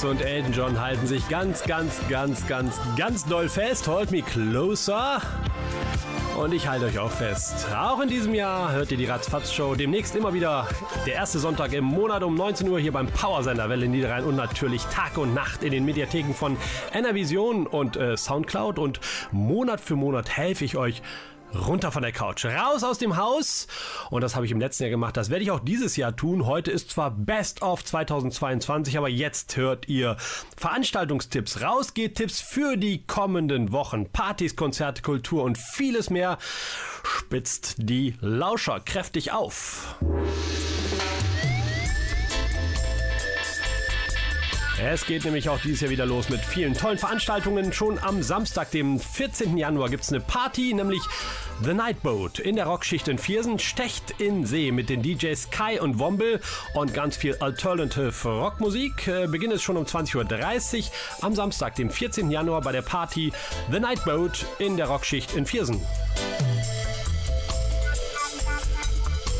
Spears 0.00 0.04
und 0.04 0.22
Elton 0.22 0.52
John 0.52 0.80
halten 0.80 1.06
sich 1.06 1.28
ganz, 1.28 1.62
ganz, 1.64 2.00
ganz, 2.08 2.46
ganz, 2.46 2.78
ganz 2.96 3.24
doll 3.24 3.48
fest. 3.48 3.86
Hold 3.86 4.10
me 4.10 4.22
closer. 4.22 5.20
Und 6.38 6.54
ich 6.54 6.66
halte 6.68 6.86
euch 6.86 6.98
auch 6.98 7.10
fest. 7.10 7.66
Auch 7.74 8.00
in 8.00 8.08
diesem 8.08 8.34
Jahr 8.34 8.72
hört 8.72 8.90
ihr 8.90 8.96
die 8.96 9.04
Ratzfatz-Show. 9.04 9.74
Demnächst 9.74 10.16
immer 10.16 10.32
wieder 10.32 10.68
der 11.06 11.14
erste 11.14 11.38
Sonntag 11.38 11.72
im 11.72 11.84
Monat 11.84 12.22
um 12.22 12.34
19 12.34 12.68
Uhr 12.68 12.80
hier 12.80 12.92
beim 12.92 13.08
Powersender 13.08 13.68
Welle 13.68 13.88
Niederrhein 13.88 14.24
und 14.24 14.36
natürlich 14.36 14.84
Tag 14.84 15.18
und 15.18 15.34
Nacht 15.34 15.62
in 15.62 15.70
den 15.70 15.84
Mediatheken 15.84 16.32
von 16.32 16.56
Enervision 16.94 17.66
und 17.66 17.96
äh, 17.96 18.16
Soundcloud. 18.16 18.78
Und 18.78 19.00
Monat 19.32 19.80
für 19.80 19.96
Monat 19.96 20.34
helfe 20.36 20.64
ich 20.64 20.76
euch 20.76 21.02
runter 21.54 21.92
von 21.92 22.02
der 22.02 22.12
Couch, 22.12 22.44
raus 22.44 22.84
aus 22.84 22.98
dem 22.98 23.16
Haus. 23.16 23.66
Und 24.10 24.22
das 24.22 24.36
habe 24.36 24.46
ich 24.46 24.52
im 24.52 24.60
letzten 24.60 24.84
Jahr 24.84 24.90
gemacht. 24.90 25.16
Das 25.16 25.30
werde 25.30 25.42
ich 25.42 25.50
auch 25.50 25.60
dieses 25.60 25.96
Jahr 25.96 26.14
tun. 26.14 26.46
Heute 26.46 26.70
ist 26.70 26.90
zwar 26.90 27.10
Best 27.10 27.62
of 27.62 27.84
2022, 27.84 28.98
aber 28.98 29.08
jetzt 29.08 29.56
hört 29.56 29.88
ihr 29.88 30.16
Veranstaltungstipps, 30.56 31.62
Rausgeht-Tipps 31.62 32.40
für 32.40 32.76
die 32.76 33.06
kommenden 33.06 33.72
Wochen. 33.72 34.10
Partys, 34.10 34.56
Konzerte, 34.56 35.02
Kultur 35.02 35.44
und 35.44 35.58
vieles 35.58 36.10
mehr. 36.10 36.38
Spitzt 37.02 37.76
die 37.78 38.14
Lauscher 38.20 38.80
kräftig 38.80 39.32
auf. 39.32 39.96
Es 44.82 45.04
geht 45.04 45.24
nämlich 45.26 45.48
auch 45.50 45.60
dieses 45.60 45.82
Jahr 45.82 45.90
wieder 45.90 46.06
los 46.06 46.30
mit 46.30 46.40
vielen 46.40 46.72
tollen 46.72 46.96
Veranstaltungen. 46.96 47.70
Schon 47.70 47.98
am 47.98 48.22
Samstag, 48.22 48.70
dem 48.70 48.98
14. 48.98 49.58
Januar, 49.58 49.90
gibt 49.90 50.04
es 50.04 50.08
eine 50.08 50.20
Party, 50.20 50.72
nämlich 50.72 51.02
The 51.62 51.74
Nightboat 51.74 52.38
in 52.38 52.56
der 52.56 52.64
Rockschicht 52.64 53.06
in 53.08 53.18
Viersen 53.18 53.58
stecht 53.58 54.14
in 54.18 54.46
See 54.46 54.72
mit 54.72 54.88
den 54.88 55.02
DJs 55.02 55.50
Kai 55.50 55.82
und 55.82 55.98
Womble 55.98 56.40
und 56.74 56.94
ganz 56.94 57.16
viel 57.16 57.36
Alternative 57.40 58.28
Rockmusik. 58.28 59.06
Äh, 59.06 59.26
Beginn 59.26 59.50
ist 59.50 59.62
schon 59.62 59.76
um 59.76 59.84
20.30 59.84 60.78
Uhr 60.78 60.84
am 61.20 61.34
Samstag, 61.34 61.74
dem 61.74 61.90
14. 61.90 62.30
Januar 62.30 62.62
bei 62.62 62.72
der 62.72 62.82
Party 62.82 63.32
The 63.70 63.80
Nightboat 63.80 64.46
in 64.58 64.78
der 64.78 64.86
Rockschicht 64.86 65.34
in 65.34 65.44
Viersen. 65.44 65.82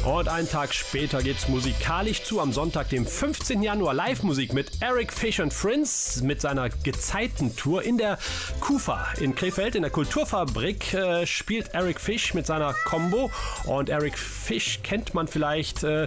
Und 0.04 0.28
einen 0.28 0.48
Tag 0.48 0.72
später 0.72 1.22
geht's 1.22 1.46
musikalisch 1.48 2.22
zu. 2.22 2.40
Am 2.40 2.52
Sonntag, 2.52 2.88
dem 2.88 3.04
15. 3.04 3.62
Januar, 3.62 3.92
Live-Musik 3.92 4.54
mit 4.54 4.70
Eric 4.80 5.12
Fish 5.12 5.40
and 5.40 5.52
Friends 5.52 6.22
mit 6.22 6.40
seiner 6.40 6.70
Gezeitentour 6.70 7.82
in 7.82 7.98
der 7.98 8.18
Kufa 8.60 9.12
in 9.20 9.34
Krefeld. 9.34 9.74
In 9.74 9.82
der 9.82 9.90
Kulturfabrik 9.90 10.94
äh, 10.94 11.26
spielt 11.26 11.74
Eric 11.74 12.00
Fish 12.00 12.32
mit 12.32 12.46
seiner 12.46 12.74
Combo. 12.86 13.30
Und 13.66 13.90
Eric 13.90 14.16
Fish 14.16 14.80
kennt 14.82 15.12
man 15.12 15.28
vielleicht 15.28 15.82
äh, 15.82 16.06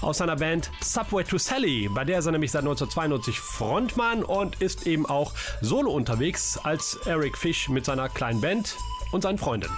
aus 0.00 0.18
seiner 0.18 0.36
Band 0.36 0.70
Subway 0.80 1.22
to 1.22 1.36
Sally. 1.36 1.90
Bei 1.94 2.04
der 2.04 2.20
ist 2.20 2.26
er 2.26 2.32
nämlich 2.32 2.50
seit 2.50 2.62
1992 2.62 3.38
Frontmann 3.38 4.24
und 4.24 4.62
ist 4.62 4.86
eben 4.86 5.04
auch 5.04 5.34
solo 5.60 5.90
unterwegs 5.90 6.58
als 6.62 6.98
Eric 7.04 7.36
Fish 7.36 7.68
mit 7.68 7.84
seiner 7.84 8.08
kleinen 8.08 8.40
Band 8.40 8.74
und 9.12 9.22
seinen 9.22 9.38
Freunden. 9.38 9.70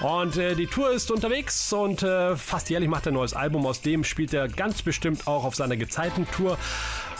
Und 0.00 0.36
äh, 0.36 0.54
die 0.54 0.66
Tour 0.66 0.90
ist 0.90 1.10
unterwegs 1.10 1.72
und 1.72 2.02
äh, 2.02 2.36
fast 2.36 2.70
jährlich 2.70 2.88
macht 2.88 3.06
er 3.06 3.12
ein 3.12 3.14
neues 3.14 3.34
Album. 3.34 3.66
Aus 3.66 3.80
dem 3.80 4.04
spielt 4.04 4.32
er 4.34 4.48
ganz 4.48 4.82
bestimmt 4.82 5.26
auch 5.26 5.44
auf 5.44 5.54
seiner 5.54 5.76
Gezeitentour. 5.76 6.58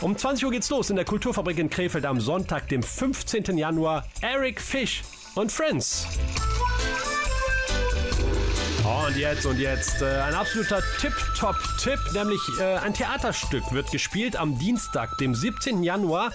Um 0.01 0.17
20 0.17 0.45
Uhr 0.45 0.51
geht's 0.51 0.69
los 0.69 0.89
in 0.89 0.95
der 0.95 1.05
Kulturfabrik 1.05 1.57
in 1.57 1.69
Krefeld 1.69 2.05
am 2.05 2.19
Sonntag, 2.19 2.67
dem 2.69 2.83
15. 2.83 3.57
Januar. 3.57 4.05
Eric 4.21 4.61
Fish 4.61 5.03
und 5.35 5.51
Friends. 5.51 6.07
Und 9.07 9.15
jetzt 9.15 9.45
und 9.45 9.57
jetzt 9.57 10.01
äh, 10.01 10.05
ein 10.05 10.33
absoluter 10.33 10.81
Tip-Top-Tipp, 10.99 11.97
nämlich 12.13 12.41
äh, 12.59 12.75
ein 12.75 12.93
Theaterstück 12.93 13.63
wird 13.71 13.89
gespielt 13.89 14.35
am 14.35 14.59
Dienstag, 14.59 15.17
dem 15.19 15.33
17. 15.33 15.81
Januar. 15.81 16.33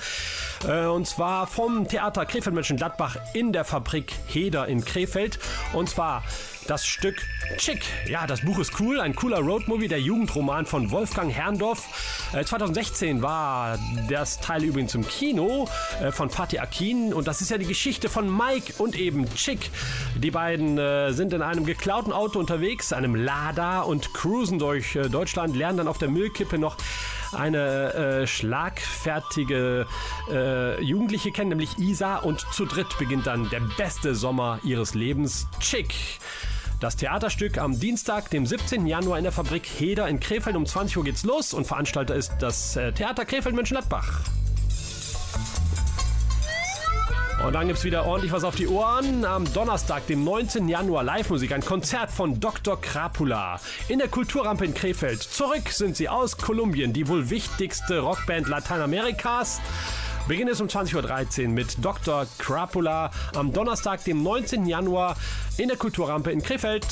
Äh, 0.66 0.86
und 0.86 1.06
zwar 1.06 1.46
vom 1.46 1.86
Theater 1.86 2.24
Krefeld-Mönchengladbach 2.24 3.18
in 3.34 3.52
der 3.52 3.66
Fabrik 3.66 4.14
Heder 4.26 4.68
in 4.68 4.86
Krefeld. 4.86 5.38
Und 5.74 5.90
zwar 5.90 6.24
das 6.72 6.86
Stück 6.86 7.16
Chick. 7.58 7.84
Ja, 8.08 8.26
das 8.26 8.40
Buch 8.40 8.58
ist 8.58 8.80
cool, 8.80 8.98
ein 8.98 9.14
cooler 9.14 9.40
Roadmovie, 9.40 9.88
der 9.88 10.00
Jugendroman 10.00 10.64
von 10.64 10.90
Wolfgang 10.90 11.30
Herrndorf. 11.30 12.30
Äh, 12.32 12.46
2016 12.46 13.20
war 13.20 13.78
das 14.08 14.40
Teil 14.40 14.64
übrigens 14.64 14.94
im 14.94 15.06
Kino 15.06 15.68
äh, 16.00 16.10
von 16.12 16.30
Fatih 16.30 16.60
Akin 16.60 17.12
und 17.12 17.28
das 17.28 17.42
ist 17.42 17.50
ja 17.50 17.58
die 17.58 17.66
Geschichte 17.66 18.08
von 18.08 18.34
Mike 18.34 18.72
und 18.78 18.96
eben 18.96 19.32
Chick. 19.34 19.70
Die 20.16 20.30
beiden 20.30 20.78
äh, 20.78 21.12
sind 21.12 21.34
in 21.34 21.42
einem 21.42 21.66
geklauten 21.66 22.10
Auto 22.10 22.38
unterwegs, 22.38 22.94
einem 22.94 23.16
Lada 23.16 23.82
und 23.82 24.14
cruisen 24.14 24.58
durch 24.58 24.96
äh, 24.96 25.10
Deutschland, 25.10 25.54
lernen 25.54 25.76
dann 25.76 25.88
auf 25.88 25.98
der 25.98 26.08
Müllkippe 26.08 26.58
noch 26.58 26.78
eine 27.32 27.94
äh, 27.94 28.26
schlagfertige 28.26 29.86
äh, 30.30 30.82
Jugendliche 30.82 31.32
kennen, 31.32 31.50
nämlich 31.50 31.78
Isa 31.78 32.16
und 32.16 32.40
zu 32.52 32.64
dritt 32.64 32.96
beginnt 32.98 33.26
dann 33.26 33.50
der 33.50 33.60
beste 33.76 34.14
Sommer 34.14 34.58
ihres 34.64 34.94
Lebens, 34.94 35.46
Chick. 35.60 35.94
Das 36.82 36.96
Theaterstück 36.96 37.58
am 37.58 37.78
Dienstag, 37.78 38.28
dem 38.30 38.44
17. 38.44 38.88
Januar 38.88 39.16
in 39.16 39.22
der 39.22 39.32
Fabrik 39.32 39.64
Heder 39.64 40.08
in 40.08 40.18
Krefeld 40.18 40.56
um 40.56 40.66
20 40.66 40.96
Uhr 40.96 41.04
geht's 41.04 41.22
los 41.22 41.54
und 41.54 41.64
Veranstalter 41.64 42.16
ist 42.16 42.32
das 42.40 42.74
äh, 42.74 42.90
Theater 42.90 43.24
Krefeld 43.24 43.54
Mönchengladbach. 43.54 44.22
Und 47.46 47.52
dann 47.52 47.68
gibt's 47.68 47.84
wieder 47.84 48.04
ordentlich 48.04 48.32
was 48.32 48.42
auf 48.42 48.56
die 48.56 48.66
Ohren. 48.66 49.24
Am 49.24 49.52
Donnerstag, 49.52 50.08
dem 50.08 50.24
19. 50.24 50.68
Januar, 50.68 51.04
Live-Musik, 51.04 51.52
ein 51.52 51.64
Konzert 51.64 52.10
von 52.10 52.40
Dr. 52.40 52.80
Krapula 52.80 53.60
in 53.86 54.00
der 54.00 54.08
Kulturrampe 54.08 54.64
in 54.64 54.74
Krefeld. 54.74 55.22
Zurück 55.22 55.68
sind 55.68 55.96
sie 55.96 56.08
aus 56.08 56.36
Kolumbien, 56.36 56.92
die 56.92 57.06
wohl 57.06 57.30
wichtigste 57.30 58.00
Rockband 58.00 58.48
Lateinamerikas. 58.48 59.60
Beginn 60.32 60.48
ist 60.48 60.62
um 60.62 60.66
20.13 60.66 61.42
Uhr 61.42 61.48
mit 61.50 61.84
Dr. 61.84 62.26
Krapula 62.38 63.10
am 63.36 63.52
Donnerstag, 63.52 64.02
dem 64.04 64.22
19. 64.22 64.64
Januar 64.64 65.14
in 65.58 65.68
der 65.68 65.76
Kulturrampe 65.76 66.32
in 66.32 66.40
Krefeld. 66.40 66.86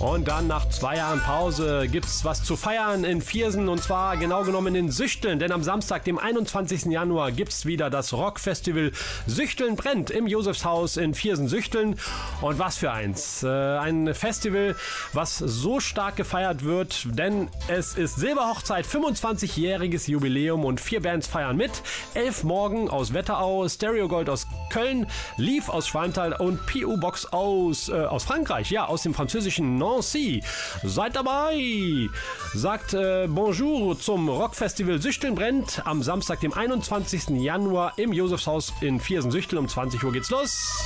Und 0.00 0.28
dann 0.28 0.46
nach 0.46 0.66
zwei 0.70 0.96
Jahren 0.96 1.20
Pause 1.20 1.86
gibt's 1.86 2.24
was 2.24 2.42
zu 2.42 2.56
feiern 2.56 3.04
in 3.04 3.20
Viersen 3.20 3.68
und 3.68 3.82
zwar 3.82 4.16
genau 4.16 4.44
genommen 4.44 4.74
in 4.74 4.90
Süchteln, 4.90 5.38
denn 5.38 5.52
am 5.52 5.62
Samstag, 5.62 6.04
dem 6.04 6.18
21. 6.18 6.86
Januar, 6.86 7.32
gibt's 7.32 7.66
wieder 7.66 7.90
das 7.90 8.14
Rockfestival 8.14 8.92
Süchteln 9.26 9.76
brennt 9.76 10.10
im 10.10 10.26
Josefshaus 10.26 10.96
in 10.96 11.12
Viersen-Süchteln. 11.12 11.96
Und 12.40 12.58
was 12.58 12.78
für 12.78 12.92
eins. 12.92 13.42
Äh, 13.42 13.48
ein 13.48 14.14
Festival, 14.14 14.74
was 15.12 15.36
so 15.36 15.80
stark 15.80 16.16
gefeiert 16.16 16.64
wird, 16.64 17.06
denn 17.10 17.50
es 17.68 17.94
ist 17.94 18.16
Silberhochzeit, 18.16 18.86
25-jähriges 18.86 20.10
Jubiläum 20.10 20.64
und 20.64 20.80
vier 20.80 21.02
Bands 21.02 21.26
feiern 21.26 21.58
mit. 21.58 21.82
Elf 22.14 22.42
Morgen 22.42 22.88
aus 22.88 23.12
Wetterau, 23.12 23.68
Stereo 23.68 24.08
Gold 24.08 24.30
aus 24.30 24.46
Köln, 24.70 25.06
Leaf 25.36 25.68
aus 25.68 25.88
Schwalmtal 25.88 26.32
und 26.32 26.64
PU 26.66 26.96
Box 26.96 27.26
aus, 27.26 27.90
äh, 27.90 27.92
aus 27.92 28.24
Frankreich, 28.24 28.70
ja, 28.70 28.86
aus 28.86 29.02
dem 29.02 29.12
französischen 29.12 29.76
Nancy. 29.90 30.42
Seid 30.84 31.16
dabei! 31.16 32.08
Sagt 32.54 32.94
äh, 32.94 33.26
Bonjour 33.28 33.98
zum 33.98 34.28
Rockfestival 34.28 35.00
Süchteln 35.00 35.34
brennt 35.34 35.82
am 35.84 36.02
Samstag, 36.02 36.40
dem 36.40 36.52
21. 36.52 37.30
Januar 37.30 37.94
im 37.96 38.12
Josefshaus 38.12 38.72
in 38.80 39.00
Viersen-Süchteln. 39.00 39.58
Um 39.58 39.68
20 39.68 40.02
Uhr 40.04 40.12
geht's 40.12 40.30
los. 40.30 40.84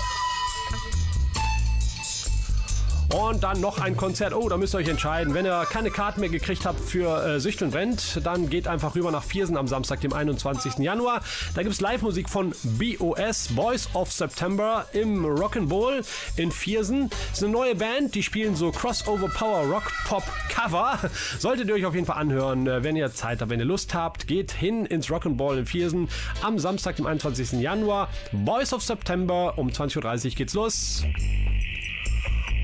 Und 3.10 3.44
dann 3.44 3.60
noch 3.60 3.80
ein 3.80 3.96
Konzert. 3.96 4.34
Oh, 4.34 4.48
da 4.48 4.56
müsst 4.56 4.74
ihr 4.74 4.78
euch 4.78 4.88
entscheiden. 4.88 5.34
Wenn 5.34 5.44
ihr 5.44 5.66
keine 5.70 5.90
Karten 5.90 6.20
mehr 6.20 6.30
gekriegt 6.30 6.64
habt 6.64 6.80
für 6.80 7.24
äh, 7.24 7.40
Süchteln 7.40 7.70
brennt, 7.70 8.20
dann 8.24 8.48
geht 8.48 8.66
einfach 8.66 8.94
rüber 8.94 9.10
nach 9.10 9.22
Viersen 9.22 9.56
am 9.56 9.68
Samstag, 9.68 10.00
dem 10.00 10.12
21. 10.12 10.78
Januar. 10.78 11.20
Da 11.54 11.62
gibt 11.62 11.74
es 11.74 11.80
Live-Musik 11.80 12.28
von 12.28 12.54
BOS, 12.62 13.48
Boys 13.54 13.88
of 13.94 14.10
September, 14.10 14.86
im 14.92 15.24
Rock'n'Roll 15.24 16.04
in 16.36 16.50
Viersen. 16.50 17.10
Das 17.10 17.38
ist 17.38 17.44
eine 17.44 17.52
neue 17.52 17.74
Band, 17.74 18.14
die 18.14 18.22
spielen 18.22 18.56
so 18.56 18.70
Crossover 18.70 19.28
Power 19.28 19.66
Rock 19.66 19.92
Pop 20.06 20.24
Cover. 20.48 20.98
Solltet 21.38 21.68
ihr 21.68 21.74
euch 21.74 21.86
auf 21.86 21.94
jeden 21.94 22.06
Fall 22.06 22.18
anhören, 22.18 22.66
äh, 22.66 22.82
wenn 22.82 22.96
ihr 22.96 23.12
Zeit 23.12 23.40
habt, 23.40 23.50
wenn 23.50 23.60
ihr 23.60 23.66
Lust 23.66 23.94
habt. 23.94 24.26
Geht 24.26 24.52
hin 24.52 24.86
ins 24.86 25.08
Rock'n'Roll 25.08 25.58
in 25.58 25.66
Viersen 25.66 26.08
am 26.42 26.58
Samstag, 26.58 26.96
dem 26.96 27.06
21. 27.06 27.60
Januar. 27.60 28.08
Boys 28.32 28.72
of 28.72 28.82
September, 28.82 29.54
um 29.56 29.68
20.30 29.68 30.24
Uhr 30.26 30.30
geht's 30.34 30.54
los. 30.54 31.04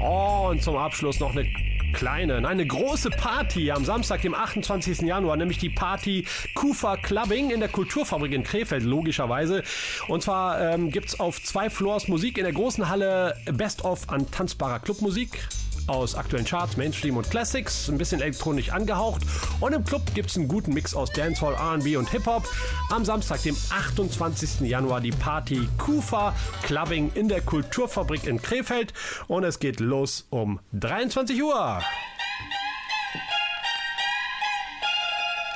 Oh, 0.03 0.48
und 0.48 0.62
zum 0.62 0.76
Abschluss 0.76 1.20
noch 1.20 1.36
eine 1.36 1.46
kleine, 1.92 2.40
nein, 2.40 2.46
eine 2.46 2.66
große 2.66 3.11
Party 3.11 3.70
am 3.70 3.84
Samstag, 3.84 4.22
dem 4.22 4.34
28. 4.34 5.03
Januar, 5.03 5.36
nämlich 5.36 5.59
die 5.59 5.68
Party 5.68 6.24
Kufa 6.55 6.96
Clubbing 6.96 7.51
in 7.51 7.61
der 7.61 7.68
Kulturfabrik 7.68 8.32
in 8.32 8.42
Krefeld, 8.42 8.84
logischerweise. 8.84 9.62
Und 10.09 10.22
zwar 10.22 10.72
ähm, 10.72 10.90
gibt 10.90 11.09
es 11.09 11.20
auf 11.20 11.42
zwei 11.42 11.68
Floors 11.68 12.09
Musik 12.09 12.38
in 12.38 12.44
der 12.44 12.53
großen 12.55 12.88
Halle 12.88 13.36
Best 13.53 13.84
of 13.84 14.09
an 14.09 14.30
tanzbarer 14.30 14.78
Clubmusik 14.78 15.46
aus 15.91 16.14
aktuellen 16.14 16.47
Charts, 16.47 16.76
Mainstream 16.76 17.16
und 17.16 17.28
Classics, 17.30 17.88
ein 17.88 17.99
bisschen 17.99 18.20
elektronisch 18.20 18.70
angehaucht. 18.70 19.22
Und 19.59 19.72
im 19.72 19.84
Club 19.84 20.03
gibt 20.14 20.30
es 20.30 20.36
einen 20.36 20.49
guten 20.49 20.72
Mix 20.72 20.95
aus 20.95 21.11
Dancehall, 21.11 21.55
RB 21.55 21.97
und 21.97 22.09
Hip-Hop. 22.11 22.49
Am 22.91 23.05
Samstag, 23.05 23.43
dem 23.43 23.57
28. 23.70 24.61
Januar, 24.61 25.01
die 25.01 25.11
Party 25.11 25.68
Kufa 25.78 26.34
Clubbing 26.62 27.11
in 27.14 27.28
der 27.28 27.41
Kulturfabrik 27.41 28.26
in 28.26 28.41
Krefeld. 28.41 28.95
Und 29.26 29.45
es 29.45 29.59
geht 29.59 29.80
los 29.80 30.26
um 30.30 30.61
23 30.72 31.43
Uhr. 31.43 31.82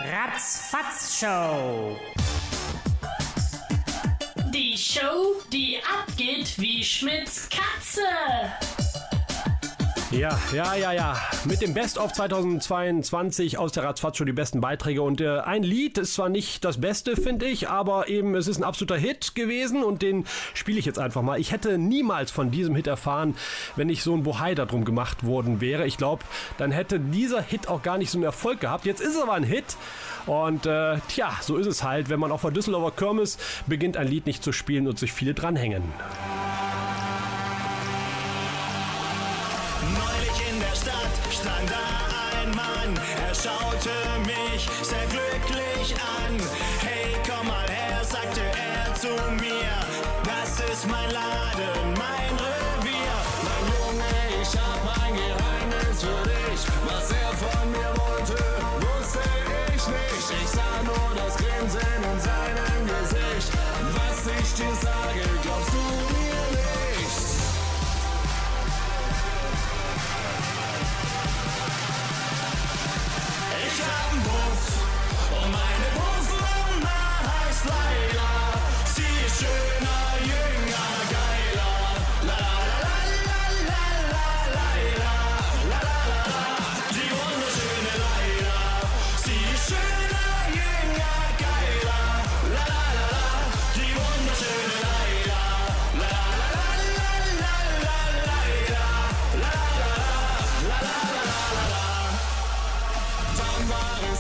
Ratzfatz 0.01 1.21
Show. 1.21 1.97
Die 4.53 4.77
Show, 4.77 5.41
die 5.53 5.79
abgeht 6.01 6.59
wie 6.59 6.83
Schmidts 6.83 7.49
Katze. 7.49 8.74
Ja, 10.17 10.39
ja, 10.53 10.75
ja, 10.77 10.93
ja. 10.93 11.17
Mit 11.45 11.61
dem 11.61 11.75
Best 11.75 11.99
of 11.99 12.13
2022 12.13 13.59
aus 13.59 13.73
der 13.73 13.83
Ratzfatz 13.83 14.19
die 14.19 14.33
besten 14.33 14.61
Beiträge. 14.61 15.03
Und 15.03 15.21
äh, 15.21 15.41
ein 15.41 15.65
Lied 15.65 15.99
ist 15.99 16.15
zwar 16.15 16.29
nicht 16.29 16.65
das 16.65 16.81
Beste, 16.81 17.17
finde 17.17 17.47
ich, 17.47 17.69
aber 17.69 18.09
eben 18.09 18.37
es 18.37 18.47
ist 18.47 18.59
ein 18.59 18.65
absoluter 18.65 18.97
Hit 18.97 19.35
gewesen 19.35 19.83
und 19.83 20.03
den 20.03 20.25
spiele 20.55 20.79
ich 20.79 20.85
jetzt 20.85 21.01
einfach 21.01 21.23
mal. 21.23 21.41
Ich 21.41 21.51
hätte 21.51 21.79
niemals 21.79 22.31
von 22.31 22.53
diesem 22.53 22.77
Hit 22.77 22.87
erfahren, 22.87 23.35
wenn 23.75 23.89
nicht 23.89 24.05
so 24.05 24.15
ein 24.15 24.23
Bohai 24.23 24.55
darum 24.55 24.85
gemacht 24.85 25.27
worden 25.27 25.61
wäre. 25.61 25.85
Ich 25.85 25.97
glaube, 25.97 26.23
dann 26.59 26.71
hätte 26.71 27.01
dieser 27.01 27.43
Hit 27.43 27.69
auch 27.69 27.83
gar 27.83 27.99
nicht 27.99 28.11
so 28.11 28.19
einen 28.19 28.25
Erfolg 28.25 28.61
gehabt. 28.61 28.87
Jetzt 28.87 29.01
ist 29.01 29.17
es 29.17 29.23
aber 29.23 29.33
ein 29.33 29.45
Hit. 29.45 29.77
Und 30.27 30.65
äh, 30.65 30.99
tja, 31.09 31.33
so 31.41 31.57
ist 31.57 31.67
es 31.67 31.83
halt, 31.83 32.09
wenn 32.09 32.21
man 32.21 32.31
auf 32.31 32.43
der 32.43 32.53
Düsseldorfer 32.53 32.93
Kirmes 32.97 33.37
beginnt, 33.67 33.97
ein 33.97 34.07
Lied 34.07 34.27
nicht 34.27 34.45
zu 34.45 34.53
spielen 34.53 34.87
und 34.87 34.97
sich 34.97 35.13
viele 35.13 35.35
dranhängen. 35.35 35.83
Der 40.75 40.81
Stadt 40.81 41.33
stand 41.33 41.71
da 41.71 42.41
ein 42.41 42.51
Mann, 42.51 43.01
er 43.27 43.35
schaute 43.35 43.91
mich 44.27 44.69
sehr 44.83 45.07
glücklich 45.07 45.95
an. 45.95 46.39
Hey, 46.81 47.15
komm 47.27 47.47
mal 47.47 47.69
her, 47.69 48.03
sagte 48.03 48.41
er 48.41 48.95
zu 48.95 49.09
mir, 49.35 49.71
das 50.25 50.61
ist 50.73 50.89
mein 50.89 51.11
Laden, 51.13 51.95
mein 51.97 52.44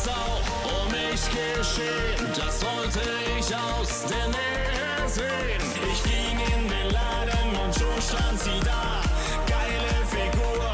es 0.04 0.08
auch 0.08 0.84
um 0.84 0.90
mich 0.90 1.22
geschehen, 1.30 2.32
das 2.36 2.62
wollte 2.62 3.00
ich 3.38 3.54
aus 3.54 4.04
der 4.06 4.28
Nähe 4.28 5.08
sehen. 5.08 5.62
Ich 5.92 6.02
ging 6.02 6.38
in 6.38 6.68
den 6.68 6.90
Laden 6.90 7.48
und 7.62 7.74
schon 7.74 8.00
stand 8.02 8.40
sie 8.40 8.60
da. 8.64 9.00
Geile 9.46 9.94
Figur, 10.10 10.64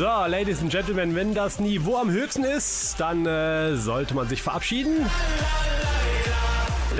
So, 0.00 0.06
Ladies 0.06 0.62
and 0.62 0.70
Gentlemen, 0.72 1.14
wenn 1.14 1.34
das 1.34 1.60
Niveau 1.60 1.98
am 1.98 2.10
höchsten 2.10 2.42
ist, 2.42 2.94
dann 2.98 3.26
äh, 3.26 3.76
sollte 3.76 4.14
man 4.14 4.26
sich 4.26 4.40
verabschieden. 4.40 5.04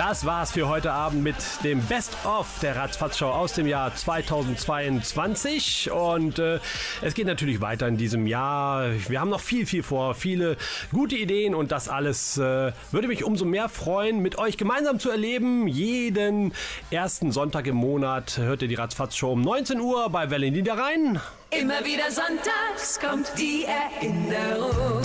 Das 0.00 0.24
war's 0.24 0.52
für 0.52 0.66
heute 0.66 0.92
Abend 0.92 1.22
mit 1.22 1.36
dem 1.62 1.84
Best-of 1.84 2.58
der 2.62 2.74
Ratzfatz-Show 2.74 3.26
aus 3.26 3.52
dem 3.52 3.66
Jahr 3.66 3.94
2022. 3.94 5.90
Und 5.90 6.38
äh, 6.38 6.58
es 7.02 7.12
geht 7.12 7.26
natürlich 7.26 7.60
weiter 7.60 7.86
in 7.86 7.98
diesem 7.98 8.26
Jahr. 8.26 8.92
Wir 9.08 9.20
haben 9.20 9.28
noch 9.28 9.42
viel, 9.42 9.66
viel 9.66 9.82
vor, 9.82 10.14
viele 10.14 10.56
gute 10.90 11.16
Ideen 11.16 11.54
und 11.54 11.70
das 11.70 11.90
alles 11.90 12.38
äh, 12.38 12.72
würde 12.92 13.08
mich 13.08 13.24
umso 13.24 13.44
mehr 13.44 13.68
freuen, 13.68 14.20
mit 14.20 14.38
euch 14.38 14.56
gemeinsam 14.56 14.98
zu 15.00 15.10
erleben. 15.10 15.68
Jeden 15.68 16.54
ersten 16.90 17.30
Sonntag 17.30 17.66
im 17.66 17.76
Monat 17.76 18.38
hört 18.38 18.62
ihr 18.62 18.68
die 18.68 18.76
Ratzfatz-Show 18.76 19.32
um 19.32 19.42
19 19.42 19.80
Uhr 19.80 20.08
bei 20.08 20.30
Welle 20.30 20.50
Niederrhein. 20.50 21.20
Immer 21.50 21.84
wieder 21.84 22.10
sonntags 22.10 22.98
kommt 22.98 23.32
die 23.36 23.66
Erinnerung. 23.66 25.02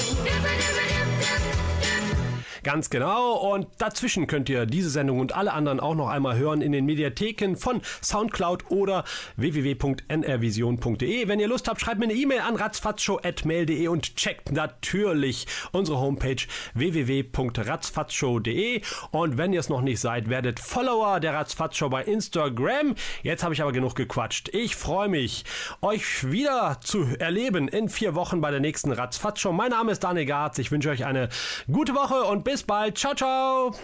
Ganz 2.65 2.89
genau. 2.89 3.53
Und 3.53 3.67
dazwischen 3.77 4.25
könnt 4.25 4.49
ihr 4.49 4.65
diese 4.65 4.89
Sendung 4.89 5.19
und 5.19 5.35
alle 5.35 5.53
anderen 5.53 5.79
auch 5.79 5.93
noch 5.93 6.09
einmal 6.09 6.35
hören 6.35 6.63
in 6.63 6.71
den 6.71 6.87
Mediatheken 6.87 7.55
von 7.55 7.79
Soundcloud 8.01 8.71
oder 8.71 9.03
www.nrvision.de. 9.35 11.27
Wenn 11.27 11.39
ihr 11.39 11.47
Lust 11.47 11.67
habt, 11.67 11.79
schreibt 11.79 11.99
mir 11.99 12.05
eine 12.05 12.15
E-Mail 12.15 12.39
an 12.39 12.55
ratzfatzshow.mail.de 12.55 13.87
und 13.87 14.15
checkt 14.15 14.51
natürlich 14.51 15.45
unsere 15.73 15.99
Homepage 15.99 16.41
www.ratzfatzshow.de. 16.73 18.81
Und 19.11 19.37
wenn 19.37 19.53
ihr 19.53 19.59
es 19.59 19.69
noch 19.69 19.81
nicht 19.81 19.99
seid, 19.99 20.27
werdet 20.27 20.59
Follower 20.59 21.19
der 21.19 21.35
Ratzfatzshow 21.35 21.89
bei 21.89 22.03
Instagram. 22.03 22.95
Jetzt 23.21 23.43
habe 23.43 23.53
ich 23.53 23.61
aber 23.61 23.73
genug 23.73 23.93
gequatscht. 23.93 24.49
Ich 24.53 24.75
freue 24.75 25.09
mich, 25.09 25.45
euch 25.83 26.31
wieder 26.31 26.79
zu 26.81 27.05
erleben 27.19 27.67
in 27.67 27.89
vier 27.89 28.15
Wochen 28.15 28.41
bei 28.41 28.49
der 28.49 28.59
nächsten 28.59 28.91
Ratzfatzshow. 28.91 29.51
Mein 29.51 29.69
Name 29.69 29.91
ist 29.91 30.03
Daniel 30.03 30.25
Garz. 30.25 30.57
Ich 30.57 30.71
wünsche 30.71 30.89
euch 30.89 31.05
eine 31.05 31.29
gute 31.71 31.93
Woche 31.93 32.23
und 32.23 32.43
bis 32.43 32.54
bald. 32.61 32.95
Ciao, 32.95 33.13
ciao. 33.13 33.75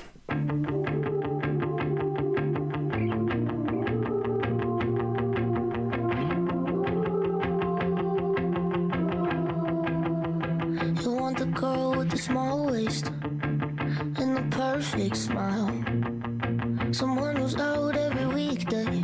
The 12.11 12.17
small 12.17 12.65
waist 12.65 13.07
and 13.07 14.35
the 14.35 14.45
perfect 14.51 15.15
smile. 15.15 15.71
Someone 16.91 17.37
who's 17.37 17.55
out 17.55 17.95
every 17.95 18.25
weekday 18.25 18.97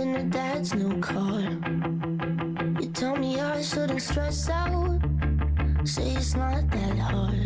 in 0.00 0.14
her 0.14 0.28
dad's 0.30 0.72
new 0.72 1.00
car. 1.00 1.40
You 2.80 2.88
tell 2.92 3.16
me 3.16 3.40
I 3.40 3.60
shouldn't 3.60 4.02
stress 4.02 4.48
out, 4.48 5.00
say 5.82 6.12
it's 6.12 6.36
not 6.36 6.70
that 6.70 6.98
hard. 6.98 7.39